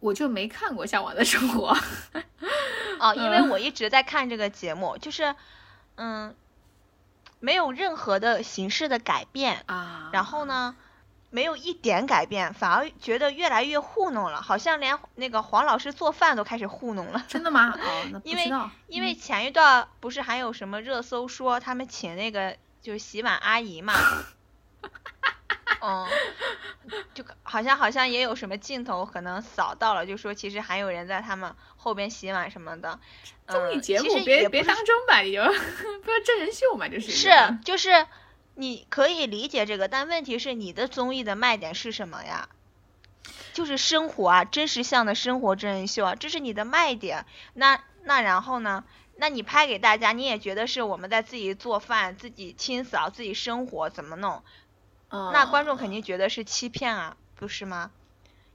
[0.00, 1.76] 我就没看过向往的生活。
[3.00, 5.34] 哦，因为我一直在看这个节目，就是
[5.96, 6.34] 嗯
[7.38, 10.74] 没有任何的形式的改变啊，然后呢？
[11.34, 17.24] 没有一点改变，反而觉得越来越糊弄了，好像连那个黄老师做饭都开始糊弄了。
[17.26, 17.74] 真的吗？
[17.82, 18.48] 哦，那因为
[18.86, 23.94] 因为前一段不是还有什么热搜说他们请那个就是洗碗阿姨嘛？
[25.82, 26.06] 嗯，
[27.14, 32.96] 就好像好像也有什么镜头可能扫到了，就说其实还有人在他们后边洗碗什么的。
[33.48, 35.42] 综艺节目别别当真吧，你就
[36.04, 37.10] 不要真人秀嘛，就是。
[37.10, 37.28] 是
[37.64, 38.06] 就是。
[38.54, 42.48] 你可以理解这个，但问题是你的综艺的卖点是什么呀？
[43.52, 47.24] 就是生活啊，真实向的生活真人秀啊，这是你的卖点。
[47.54, 48.84] 那那然后呢？
[49.16, 54.42] 那你拍给大家，你也觉得是我们在自己做饭、自己清扫、自己生活怎么弄？
[55.08, 57.92] 那观众肯定觉得是欺骗啊，不是吗？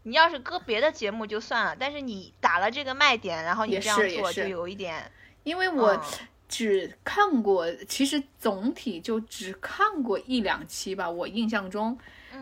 [0.03, 5.11] 你要是搁别的节目就算了，但是你打了这个卖点，然后你这样做就有一点。
[5.43, 6.03] 因为我
[6.49, 11.97] 只看过，其实总体就只看过一两期吧，我印象中。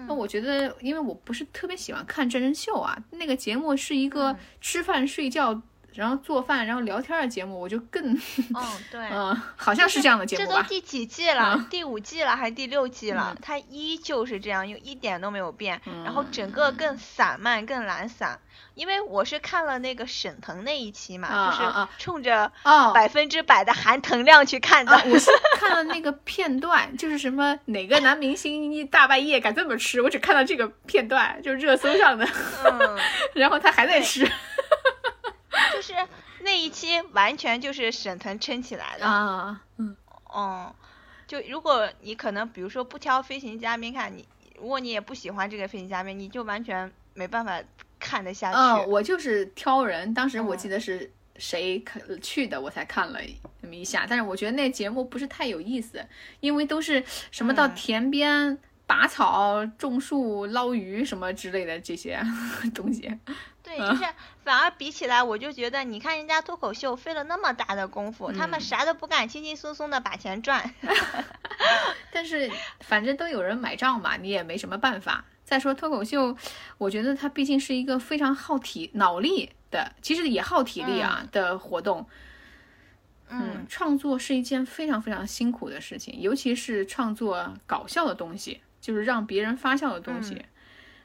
[0.07, 5.61] 那我觉得，因为我不是特别喜欢看真人秀啊，那个节目是一个吃饭睡觉。
[5.97, 10.51] 然后做饭，然后聊天的节目，我就更，嗯， 对，嗯，好像是这样的节目吧？
[10.55, 11.65] 这都第几季了？
[11.71, 13.35] 第五季了还是第六季了？
[13.41, 15.81] 它依旧是这样，又一点都没有变。
[16.05, 18.39] 然后整个更散漫，更懒散。
[18.75, 22.51] 因为我是看了那个沈腾那一期嘛，就是冲着
[22.93, 24.95] 百分之百的含腾量去看的。
[25.05, 32.27] 我是看了那个片段，就是什么哪个男明星一大半夜敢这么吃，我只看到这个片段，就是热搜上的。
[32.65, 32.99] 嗯，
[33.33, 34.29] 然后他还在吃。
[35.73, 35.93] 就是
[36.41, 40.75] 那一期完全就是沈腾撑起来的啊，嗯，哦，
[41.27, 44.25] 就如果你可能比如说不挑飞行嘉宾看，你
[44.57, 47.61] 如果你也不喜欢这个飞行嘉宾，你就完全没办法
[47.99, 48.57] 看得下去。
[48.57, 51.83] 嗯，我就是挑人，当时我记得是谁
[52.21, 53.19] 去的，我才看了
[53.61, 56.05] 那么一下，但是我觉得那节目不是太有意思，
[56.39, 62.19] 因为都是什么到田边拔草、种树、捞鱼什么之类的这些
[62.73, 63.11] 东西。
[63.67, 64.05] 对，就是
[64.45, 70.73] 反而比起来，我就觉得你看人家脱口秀费了那么大的功夫，他们啥都不干，轻轻松松的把钱赚。
[72.13, 72.49] 但是
[72.79, 75.25] 反正都有人买账嘛，你也没什么办法。
[75.43, 76.35] 再说脱口秀，
[76.77, 82.07] 我觉得它毕竟是一个非常耗体脑力的，其实也耗体力啊的活动。
[83.29, 90.45] 嗯，创作是一件非常非常辛苦的事情，尤其是创作搞笑的东西，就是让别人发笑的东西。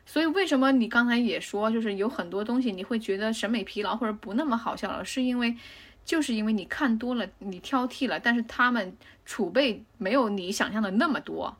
[0.05, 5.57] 所以为什么你刚才也说，就是有很多东西你会觉得审美疲劳或者不那么好笑了，是因为，
[6.05, 11.57] 就是因为你看多了，你挑剔了，但是他们储备没有你想象的那么多，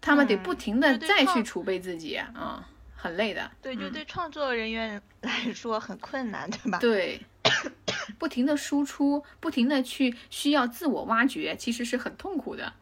[0.00, 2.60] 他们得不停的再去储备自己，嗯，
[2.96, 3.50] 很累的。
[3.60, 6.78] 对，就对创作人员 来说很困难，对吧？
[6.78, 7.20] 对，
[8.18, 12.72] 不停的输出，不停的去需要自我挖掘，其实是很痛苦的。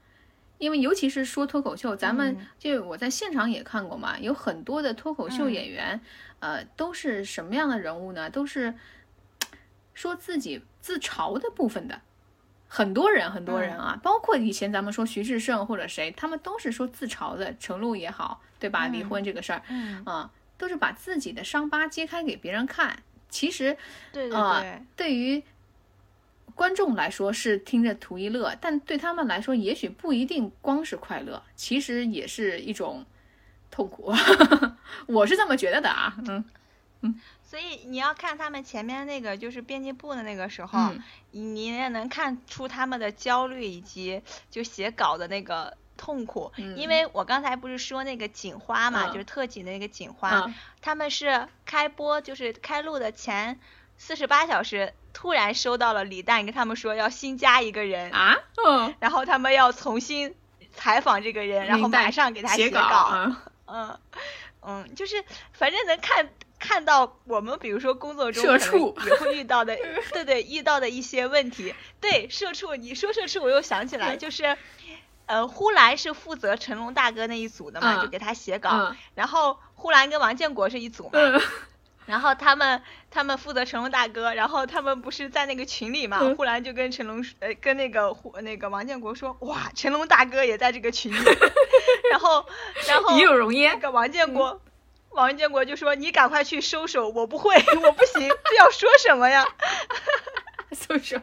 [0.64, 6.00] 因为尤其是说脱口秀，咱们就我在现场也看过嘛，有很多的脱口秀演员，
[6.40, 8.30] 呃，都是什么样的人物呢？
[8.30, 8.72] 都是
[9.92, 12.00] 说自己自嘲的部分的，
[12.66, 18.86] 很多人很多人啊，包括以前咱们说徐志胜或者谁，他们都是说自嘲的，程璐也好，对吧？
[18.86, 19.60] 离婚这个事儿，
[20.06, 23.02] 啊，都是把自己的伤疤揭开给别人看。
[23.28, 23.76] 其实，
[24.10, 25.42] 对对对，对于。
[26.54, 33.04] 观众来说是听着图一乐，但对他们来说也许不一定光是快乐，其实也是一种
[33.70, 34.12] 痛苦。
[35.06, 36.44] 我是这么觉得的啊，嗯
[37.00, 37.20] 嗯。
[37.42, 40.92] 所以你要看他们前面那个就是编辑部的那个时候，
[41.30, 46.50] 你也能看出他们的焦虑以及就写稿的那个痛苦。
[46.76, 53.60] 因为我刚才不是说那个警花嘛，就是特警的那个警花，他们是开播就是开录的前
[53.96, 54.92] 四十八小时。
[55.16, 58.10] 突然收到了李诞跟他们说要新加一个人。
[58.10, 60.34] 啊，嗯，然后他们要重新
[60.74, 63.32] 采访这个人，然后马上给他写稿，
[63.66, 63.98] 嗯。
[64.60, 66.28] 嗯，就是反正能看
[66.58, 68.98] 看到我们比如说工作中社畜。
[69.06, 69.78] 也会遇到的，
[70.12, 71.72] 对对，遇到的一些问题。
[72.00, 74.56] 对社畜，你说社畜，我又想起来，就是
[75.26, 81.40] 呃，呼兰是负责成龙大哥那一组的嘛，就给他写稿，然后呼兰跟王建国是一组嘛。
[82.06, 86.18] 然后他们他们负责成龙大哥，然后他们不是在那个群里嘛？
[86.36, 91.18] 忽然就跟成龙呃跟那个那个王建国说，哇，成龙大哥也在这个群里。
[92.10, 92.46] 然后
[92.86, 93.72] 然后 与有荣焉。
[93.74, 94.60] 那个王建国，
[95.10, 99.46] 王建国就说你赶快去收手，我不会， 我不行，这要说什么呀？
[100.72, 101.16] 收手。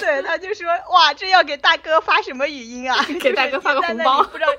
[0.00, 3.02] 对，他就说哇，这要给大哥发什么语音啊？
[3.20, 4.22] 给大哥发个红包。
[4.24, 4.52] 不知道。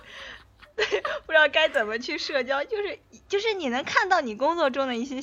[1.26, 5.22] 不知道该怎么去社交，就是就是你能看到你工作中的一些，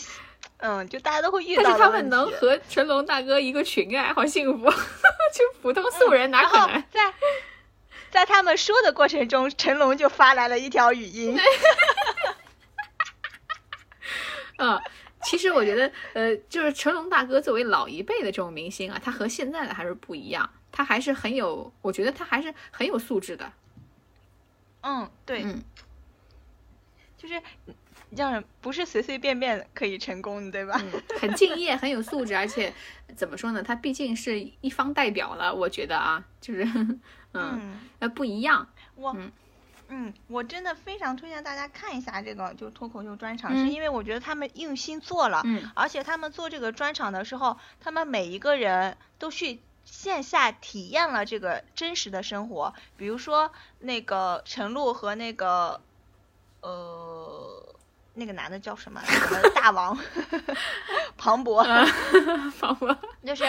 [0.59, 1.63] 嗯，就大家都会遇到。
[1.63, 4.71] 但是他们能和成龙大哥一个群哎，好幸福！
[4.71, 6.83] 就普通素人哪可能？
[6.91, 7.13] 在
[8.11, 11.37] 在他们说的过程中，成龙就发来了一条语音。
[14.59, 14.81] 嗯，
[15.23, 23.53] 其实我觉得，呃，就是成龙大哥作为老一辈的这种明星啊，他和现在的还是不一样，他还是很有，我觉得他还是很有素质的。
[24.87, 25.45] 嗯，对，
[27.19, 27.43] 就是
[28.11, 30.81] 让人，不是随随便便可以成功的，对吧？
[31.21, 32.73] 很敬业，很有素质，而且
[33.17, 33.61] 怎么说呢？
[33.61, 36.65] 他毕竟是一方代表了，我觉得啊，就是，
[37.33, 38.69] 嗯，呃，不一样。
[38.95, 39.17] 我
[39.89, 55.81] 嗯，我真的非常推荐大家看一下这个就脱口秀专场，是因为我觉得他们用心做了，嗯，而且他们做这个专场的时候，他们每一个人都去线下体验了这个真实的生活，比如说那个陈露和那个
[56.61, 57.75] 呃
[58.13, 59.01] 那个男的叫什么？
[59.07, 59.99] 什么大王
[61.17, 61.65] 庞博，
[62.61, 63.45] 庞博 就是。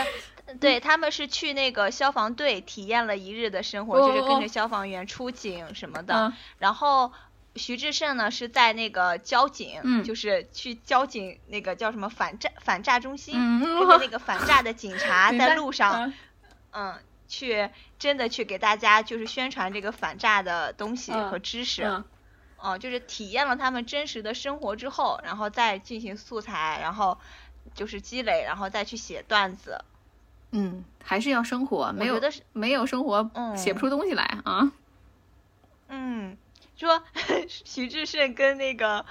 [0.61, 6.31] 对他们是去那个消防队体验了一日的生活，就是跟着消防员出警什么的。
[6.57, 7.11] 然后
[7.57, 16.13] 徐志胜呢是在那个交警，就是去交警那个叫什么反诈反诈中心，跟着那个反诈的警察在路上，
[16.79, 16.93] 嗯，
[17.27, 22.03] 去真的去给大家就是宣传这个反诈的东西和知识。
[22.59, 27.17] 哦，就是体验了他们真实的生活之后，然后再进行素材，然后
[27.73, 29.83] 就是积累，然后再去写段子。
[30.51, 32.21] 嗯，还是要生活，没有
[32.53, 34.71] 没有生活，写不出东西来啊。
[35.87, 36.37] 嗯，
[36.75, 37.03] 说
[37.49, 39.05] 徐志胜跟那个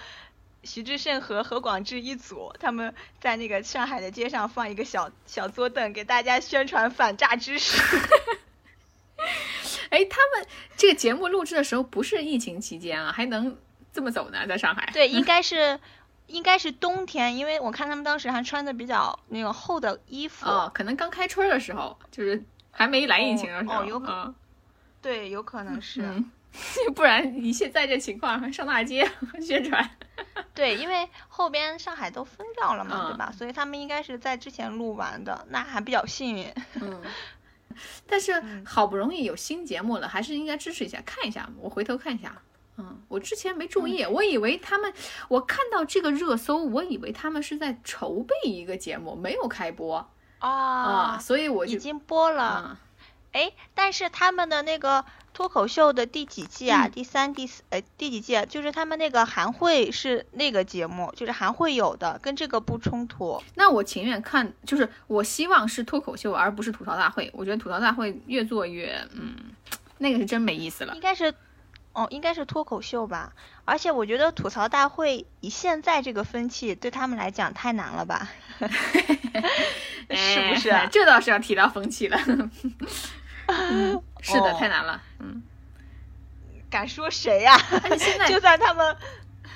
[0.66, 7.80] 徐志胜和何广智一组，他们在那个上海的街上放一个小小桌凳，给大家宣传反诈知识。
[9.88, 10.46] 哎，他们
[10.76, 13.56] 这个节目录制的时候不是疫情期间啊，还能
[13.92, 14.46] 这么走呢？
[14.46, 14.90] 在上海？
[14.92, 15.78] 对，应 该是。
[16.28, 20.48] 应该是冬天，因为我看他们当时还穿的比较那个厚的衣服。
[20.48, 22.42] 哦，可能刚开春的时候，就是
[22.72, 23.82] 还没来疫情的时候。
[23.82, 24.34] 哦，有可能。
[25.00, 26.02] 对，有可能是。
[26.94, 29.90] 不然你现在这情况上大街 宣传。
[30.54, 33.32] 对，因为后边上海都封掉了嘛，对吧？
[33.36, 36.52] 所以他们应该是在之前录完的，那还比较幸运。
[36.80, 37.02] 嗯。
[38.06, 41.46] 但是好不容易有新节目了，还是应该支持一下，看一下。
[41.60, 42.40] 我回头看一下。
[42.78, 44.92] 嗯，我之前没注意，我以为他们，
[45.28, 52.78] 我看到这个热搜，我以为他们是在筹备一个节目，没有开播啊，所以我已经播了。
[53.32, 55.04] 哎，但是他们的那个
[55.36, 56.88] 脱口秀的第几季啊？
[56.88, 58.42] 第三、第四，呃，第几季？
[58.48, 63.42] 就是他们那个韩会是那个节目，就是韩会有的，跟这个不冲突。
[63.54, 67.30] 那我情愿看，就是我希望是脱口秀，而不是吐槽大会。
[67.34, 69.34] 我觉得吐槽大会越做越，嗯，
[69.98, 70.94] 那个是真没意思了。
[70.94, 71.34] 应该是。
[71.92, 73.32] 哦，应该是脱口秀吧，
[73.64, 78.28] 而且我觉得吐槽大会以现在这个风气，对他们来讲太难了吧？
[80.10, 80.74] 是不是？
[80.90, 82.18] 这倒是要提到风气了。
[84.20, 85.02] 是的，太难了。
[85.20, 85.42] 嗯，
[86.70, 87.56] 敢说谁呀？
[87.98, 88.96] 现在 就算他们，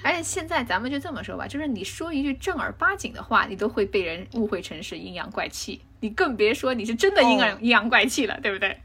[0.02, 8.80] 而且现在咱们就这么说吧，就是你说一句正儿八经的话，你都会被人误会成是阴阳怪气，你更别说你是真的阴阳阴阳怪气了，对不对？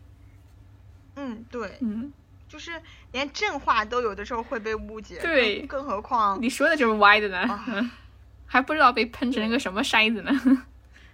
[1.15, 2.11] 嗯，对，嗯。
[2.47, 2.81] 就是
[3.11, 7.91] 连正话都有的时候会被误解，对，更何况你说的就是歪的呢，
[8.45, 10.31] 还不知道被喷成个什么筛子呢。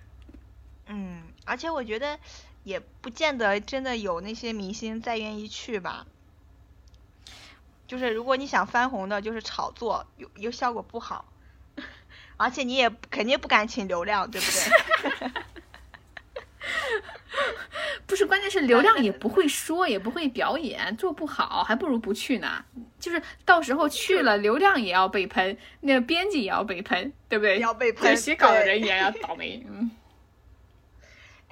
[0.88, 2.20] 嗯，而且我觉得
[2.64, 6.06] 也不见得真的有那些明星再愿意去吧。
[7.88, 11.26] 就是如果你想翻红的，就是炒作，又又效果不好，
[12.38, 15.32] 而且你也肯定不敢请流量，对不对？
[18.08, 22.64] 不是，关键是流量也不会说，也不会表演，做不好，还不如不去呢。
[23.00, 27.60] 就是到时候去了，流量也要被喷，那个编辑也要被喷，对不对？
[27.60, 29.66] 要被喷，写稿的人也要倒霉。
[29.70, 29.90] 嗯。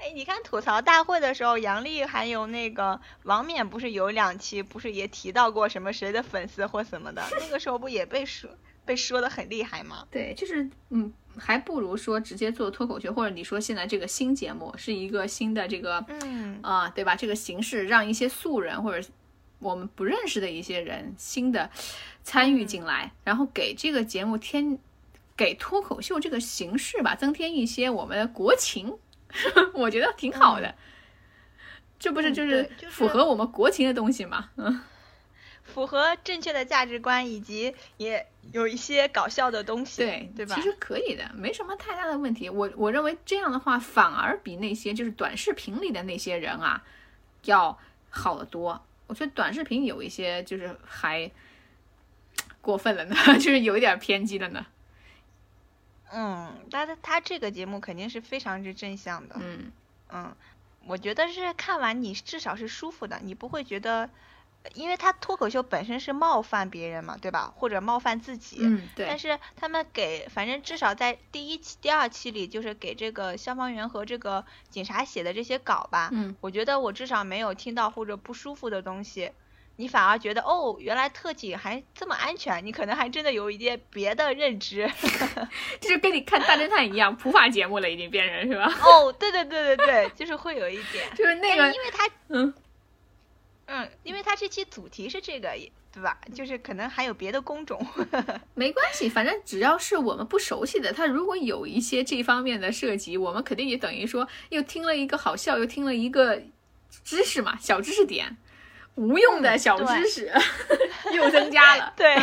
[0.01, 7.21] 哎，你看吐槽大会的时候，杨笠还有那个王冕，不是有两期，不是也提到过什么谁的粉丝或什么的？
[7.39, 8.49] 那个时候不也被说
[8.85, 10.07] 被说的很厉害吗？
[10.11, 11.11] 对，就是嗯。
[11.37, 17.15] 还不如说直接做脱口秀，或者你说现在这个新节目是一个新的这个，嗯啊，对吧？
[17.15, 19.07] 这个形式让一些素人或者
[19.59, 21.69] 我们不认识的一些人新的
[22.23, 24.77] 参与进来，然后给这个节目添
[25.37, 28.97] 给脱口秀这个形式吧增添一些我们的国情，
[29.73, 30.75] 我觉得挺好的。
[31.99, 34.49] 这不是就是符合我们国情的东西吗？
[34.57, 34.82] 嗯。
[35.63, 40.55] 符合正确的价值观，以及也有一些搞笑的东西，对对吧？
[40.55, 42.49] 其实可以的，没什么太大的问题。
[42.49, 46.84] 我我认为这样的话，反而比那些就是短视频里的那些人啊，
[47.43, 47.77] 要
[48.09, 48.84] 好得多。
[49.05, 51.30] 我觉得短视频有一些就是还
[52.61, 54.65] 过分了呢， 就是有一点偏激了呢。
[56.12, 59.36] 嗯，但是他这个节目肯定是非常之正向的。
[59.39, 59.72] 嗯
[60.10, 60.36] 嗯，
[60.86, 64.10] 我觉得是看完你至少是舒服的，你不会觉得。
[64.74, 67.53] 因为他脱口秀本身是冒犯别人嘛，对吧？
[67.55, 68.57] 或者冒犯自己。
[68.60, 69.05] 嗯，对。
[69.07, 76.10] 但是他们给，反正至少在第一期、第二期里，就是给这个消防员和这个警察写的这些稿吧。
[76.12, 76.36] 嗯。
[76.41, 79.32] 我觉得我至少没有听到或者不舒服的东西，
[79.80, 84.86] 你反而觉得哦，原来特警还这么安全，你可能还真的有一些别的认知。
[85.80, 88.65] 就是跟你看大侦探一样，普法节目了，已经变成是吧？
[88.84, 91.09] 哦，对对对对对，就是会有一点。
[91.15, 92.53] 就是那个，因为他嗯。
[93.67, 95.49] 嗯，因为他这期主题是这个，
[95.93, 96.19] 对吧？
[96.36, 97.80] 就是可能还有别的工种。
[98.55, 106.41] 没关系，反正只要是我们不熟悉的，他如果有一些这方面的涉及，我们肯定也等于说又听了一个好笑，又听了一个
[107.05, 108.36] 知识嘛，小知识点，
[108.99, 110.31] 无用的小知识
[111.13, 111.93] 又增加了。
[111.97, 112.15] 对，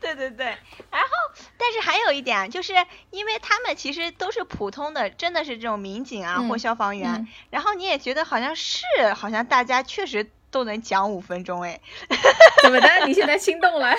[0.00, 0.46] 对对对。
[0.90, 1.08] 然后，
[1.56, 2.72] 但是还有一点，就是
[3.10, 8.84] 因为他们其实都是普通的，真的是这种民警啊或消防员，然后你也觉得好像是，
[9.14, 10.30] 好像大家确实。
[10.48, 11.78] 都能讲五分钟哎，
[12.62, 12.88] 怎么的？
[13.04, 13.94] 你现在心动了，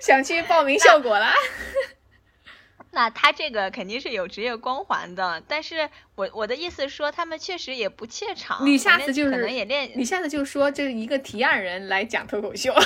[0.00, 1.32] 想去报名效果了？
[2.96, 8.64] 那他这个肯定是有职业光环的，但是我我的意思是说，他们确实也不怯场。
[8.64, 12.72] 你下次就是可能也练，你下次就说这是一个提案人来讲脱口秀，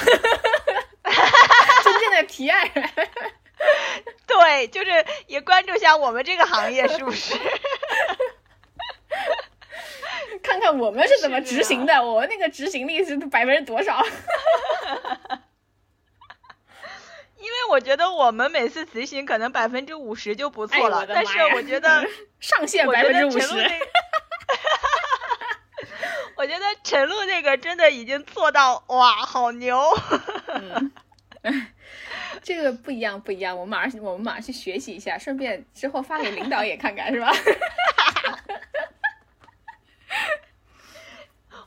[1.84, 2.90] 真正的提案人。
[4.26, 4.90] 对，就是
[5.28, 7.36] 也关注一下我们这个行业是不是？
[10.42, 14.04] 看看我们是怎么执行的，我们那个执行力是百分之多少？
[17.40, 22.06] 因为我觉得我们每次执行可能百分之五十就不错了，但是我觉得
[22.38, 23.48] 上限百分之五十。
[26.36, 29.78] 我觉得陈露那个真的已经做到哇，好牛！
[32.42, 37.30] 这个不一样，不一样，我们马上我们马上去学习一下，顺便之后发给领导也看看，是吧？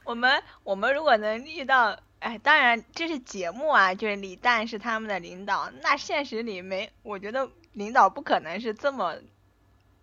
[0.05, 9.13] 我们我们如果能遇到，哎，当然这是节目啊，就是李诞是他们的领导，那现实里没，我觉得领导不可能是这么，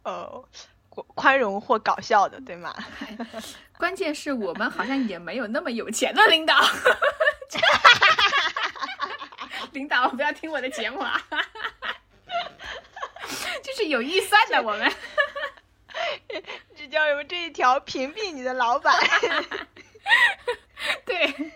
[0.02, 0.44] 呃，
[0.90, 2.74] 宽容或搞笑的，对吗？
[3.78, 6.60] 关键是我们好像也没有那么有钱的领导，
[9.72, 11.18] 领导不要听我的节目啊，
[13.64, 14.92] 就是有预算的我们，
[16.76, 17.24] 这叫什么？
[17.24, 18.94] 这一条屏蔽你的老板。
[21.06, 21.52] 对，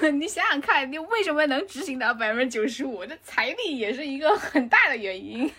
[0.12, 3.04] 你想想看，你为什么能执行到百分之九十五？
[3.06, 5.50] 这财力也是一个很大的原因。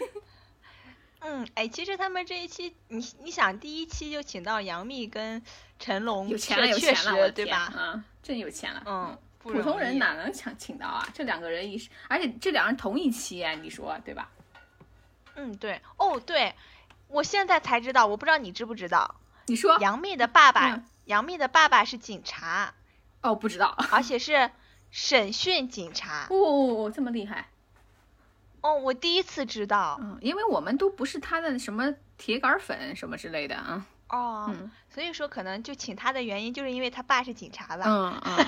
[1.22, 5.42] 嗯，哎，其实他们这一期，你你想，第一期就请到杨幂跟
[5.80, 7.58] 成龙，有钱了，有钱了，对吧？
[7.58, 8.84] 啊，真有钱了。
[8.86, 11.08] 嗯，普通人哪能请请到啊？
[11.14, 14.30] 这两个人一，而且这两人同一期，啊你说对吧？
[15.36, 15.82] 嗯，对。
[15.98, 16.54] 哦，对，
[17.08, 19.16] 我现在才知道，我不知道你知不知道。
[19.48, 20.84] 你说，杨幂的爸爸。
[21.06, 22.74] 杨幂的爸爸是警察，
[23.28, 24.50] 哦，不知道，而且是
[24.90, 27.50] 审讯警察， 哦，这么厉害，
[28.62, 34.56] 哦，我第一次知道，嗯，因为我们都不是他的什么铁杆粉什么之类的啊，哦，
[34.90, 38.46] 所以说可能就请他的原因就是因为他爸是警察吧，嗯嗯，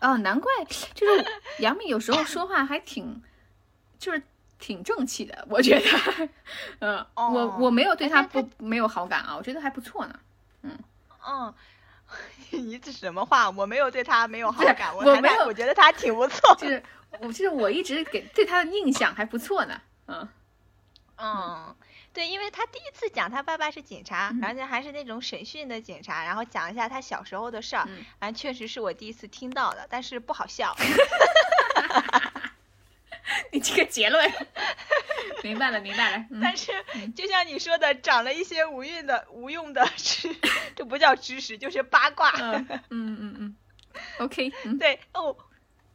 [0.12, 0.50] 哦，难怪，
[0.94, 1.24] 就是
[1.60, 3.22] 杨幂有时候说话还挺，
[3.98, 4.22] 就是
[4.58, 6.28] 挺正气的，我觉得，
[6.80, 10.20] 嗯，我我没有对他不没有好感啊，我觉得还不错呢，
[10.62, 10.78] 嗯。
[11.30, 11.52] 嗯，
[12.50, 13.50] 你这什么话？
[13.50, 16.54] 我没有对他没有好感，我没有，我觉得他挺不错。
[16.56, 16.82] 就是
[17.20, 19.80] 我，就是我一直给对他的印象还不错呢。
[20.06, 20.28] 嗯
[21.18, 21.76] 嗯，
[22.12, 27.88] 对，因为他第一次讲他爸爸是警察，而且还是那种审讯的警察，然后讲一下他小时候的事儿，
[28.18, 30.74] 反正确实是我第一次听到的，但是不好笑。
[33.52, 34.32] 你这个结论。
[35.42, 36.24] 明白了，明白了。
[36.42, 36.72] 但是，
[37.14, 40.34] 就像你说的，长了一些无用的、无用的知，
[40.74, 42.32] 这不叫知识，就是八卦。
[42.32, 43.56] 嗯嗯嗯。
[44.18, 44.50] OK。
[44.78, 45.36] 对哦，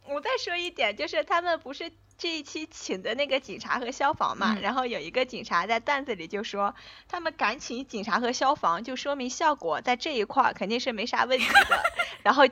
[0.08, 4.56] 我再说一点，就是他们不是这一期请的那个警察和消防嘛？
[4.62, 6.74] 然后有一个警察在段子里就说，
[7.08, 11.82] 他们敢请警察和消防，就说明效果在这一块肯定是没啥问题的。
[12.22, 12.46] 然后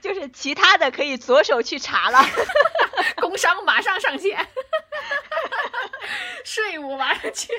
[0.00, 2.18] 就是其他的可以左手去查了。
[3.20, 4.46] 工商马上上线。
[6.44, 7.52] 税务马上去，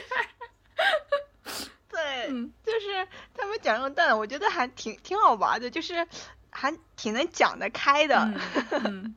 [1.89, 2.27] 对，
[2.65, 6.07] 就是他们讲这种段子，我觉得还挺挺好玩的，就是
[6.49, 8.17] 还挺能讲得开的。
[8.71, 9.15] 嗯，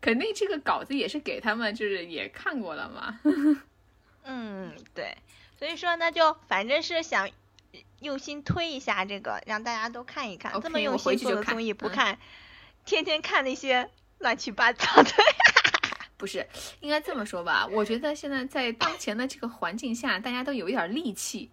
[0.00, 3.20] 肯定这个稿子也是给他们，就是也看过了嘛。
[4.24, 5.16] 嗯，对，
[5.58, 7.28] 所以说那就反正是想
[8.00, 10.58] 用心推一下这个，让大家都看一看。
[10.60, 12.18] 这么用心做的综艺不看，
[12.84, 15.10] 天天看那些乱七八糟的。
[16.16, 16.46] 不是，
[16.80, 17.66] 应该这么说吧？
[17.70, 21.50] 我觉得现在在当前的这个环境下，大家都有一点戾气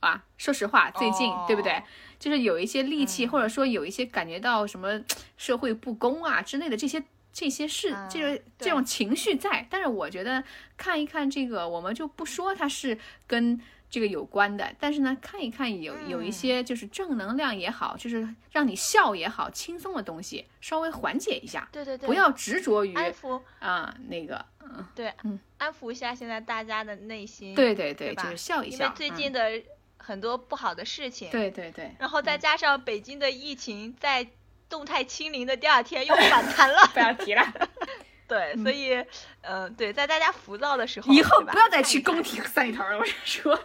[0.00, 0.24] 啊。
[0.38, 1.82] 说实话，最近对不对？
[2.18, 4.98] 就是有一些戾气，或者说有一些感觉到什么
[5.36, 7.04] 社会不公啊之类的这些
[7.36, 9.66] 这些事，这个这种情绪在。
[9.68, 10.42] 但是我觉得
[10.74, 13.60] 看一看这个，我们就不说它是跟。
[13.88, 21.68] 这个有关的，但是呢，看一看有有一些就是正能量也好，就是让你笑也好，轻松的东西，稍微缓解一下。
[21.70, 27.54] 对对对，不要执着于安抚啊那个，嗯，对，嗯，安抚一下现在大家的内心。
[27.54, 28.86] 对对对，就是笑一笑。
[28.86, 29.62] 因为最近的
[29.96, 31.30] 很多不好的事情。
[31.30, 31.94] 对对对。
[32.00, 34.26] 然后再加上北京的疫情在
[34.68, 36.80] 动态清零的第二天又反弹了。
[36.94, 37.42] 不要提了。
[38.28, 39.04] 对，所以，
[39.42, 43.56] 嗯，对，在大家浮躁的时候，以后不要再去宫廷三里屯了，我跟你说。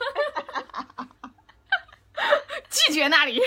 [2.69, 3.41] 拒绝那里。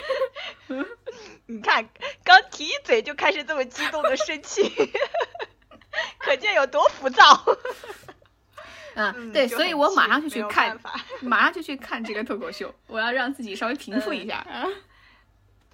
[1.46, 1.88] 你看，
[2.24, 4.68] 刚提一嘴就开始这么激动的生气，
[6.18, 7.44] 可见有多浮躁。
[8.96, 10.76] 嗯，对，所以我马上就去看，
[11.20, 14.66] 马上就去看这个脱口秀，我要让自己稍微平复一下啊。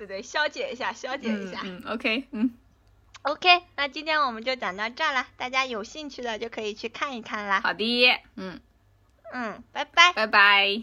[0.01, 1.61] 对对，消解一下，消解一下。
[1.63, 2.51] 嗯，OK，嗯
[3.21, 7.61] ，OK，那今天我们就讲到这儿了，大家有兴趣的就可以去看一看啦。
[7.61, 8.59] 好的，嗯
[9.35, 10.83] 嗯，拜拜，拜拜。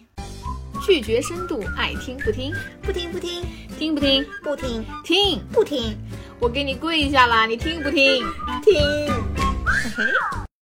[0.86, 2.54] 拒绝深度，爱听不听，
[2.84, 3.44] 不听不听，
[3.80, 5.98] 听不听，不听，听不听，
[6.40, 8.24] 我给你跪下啦，你听不听？
[8.62, 8.80] 听，
[9.66, 10.47] 嘿嘿。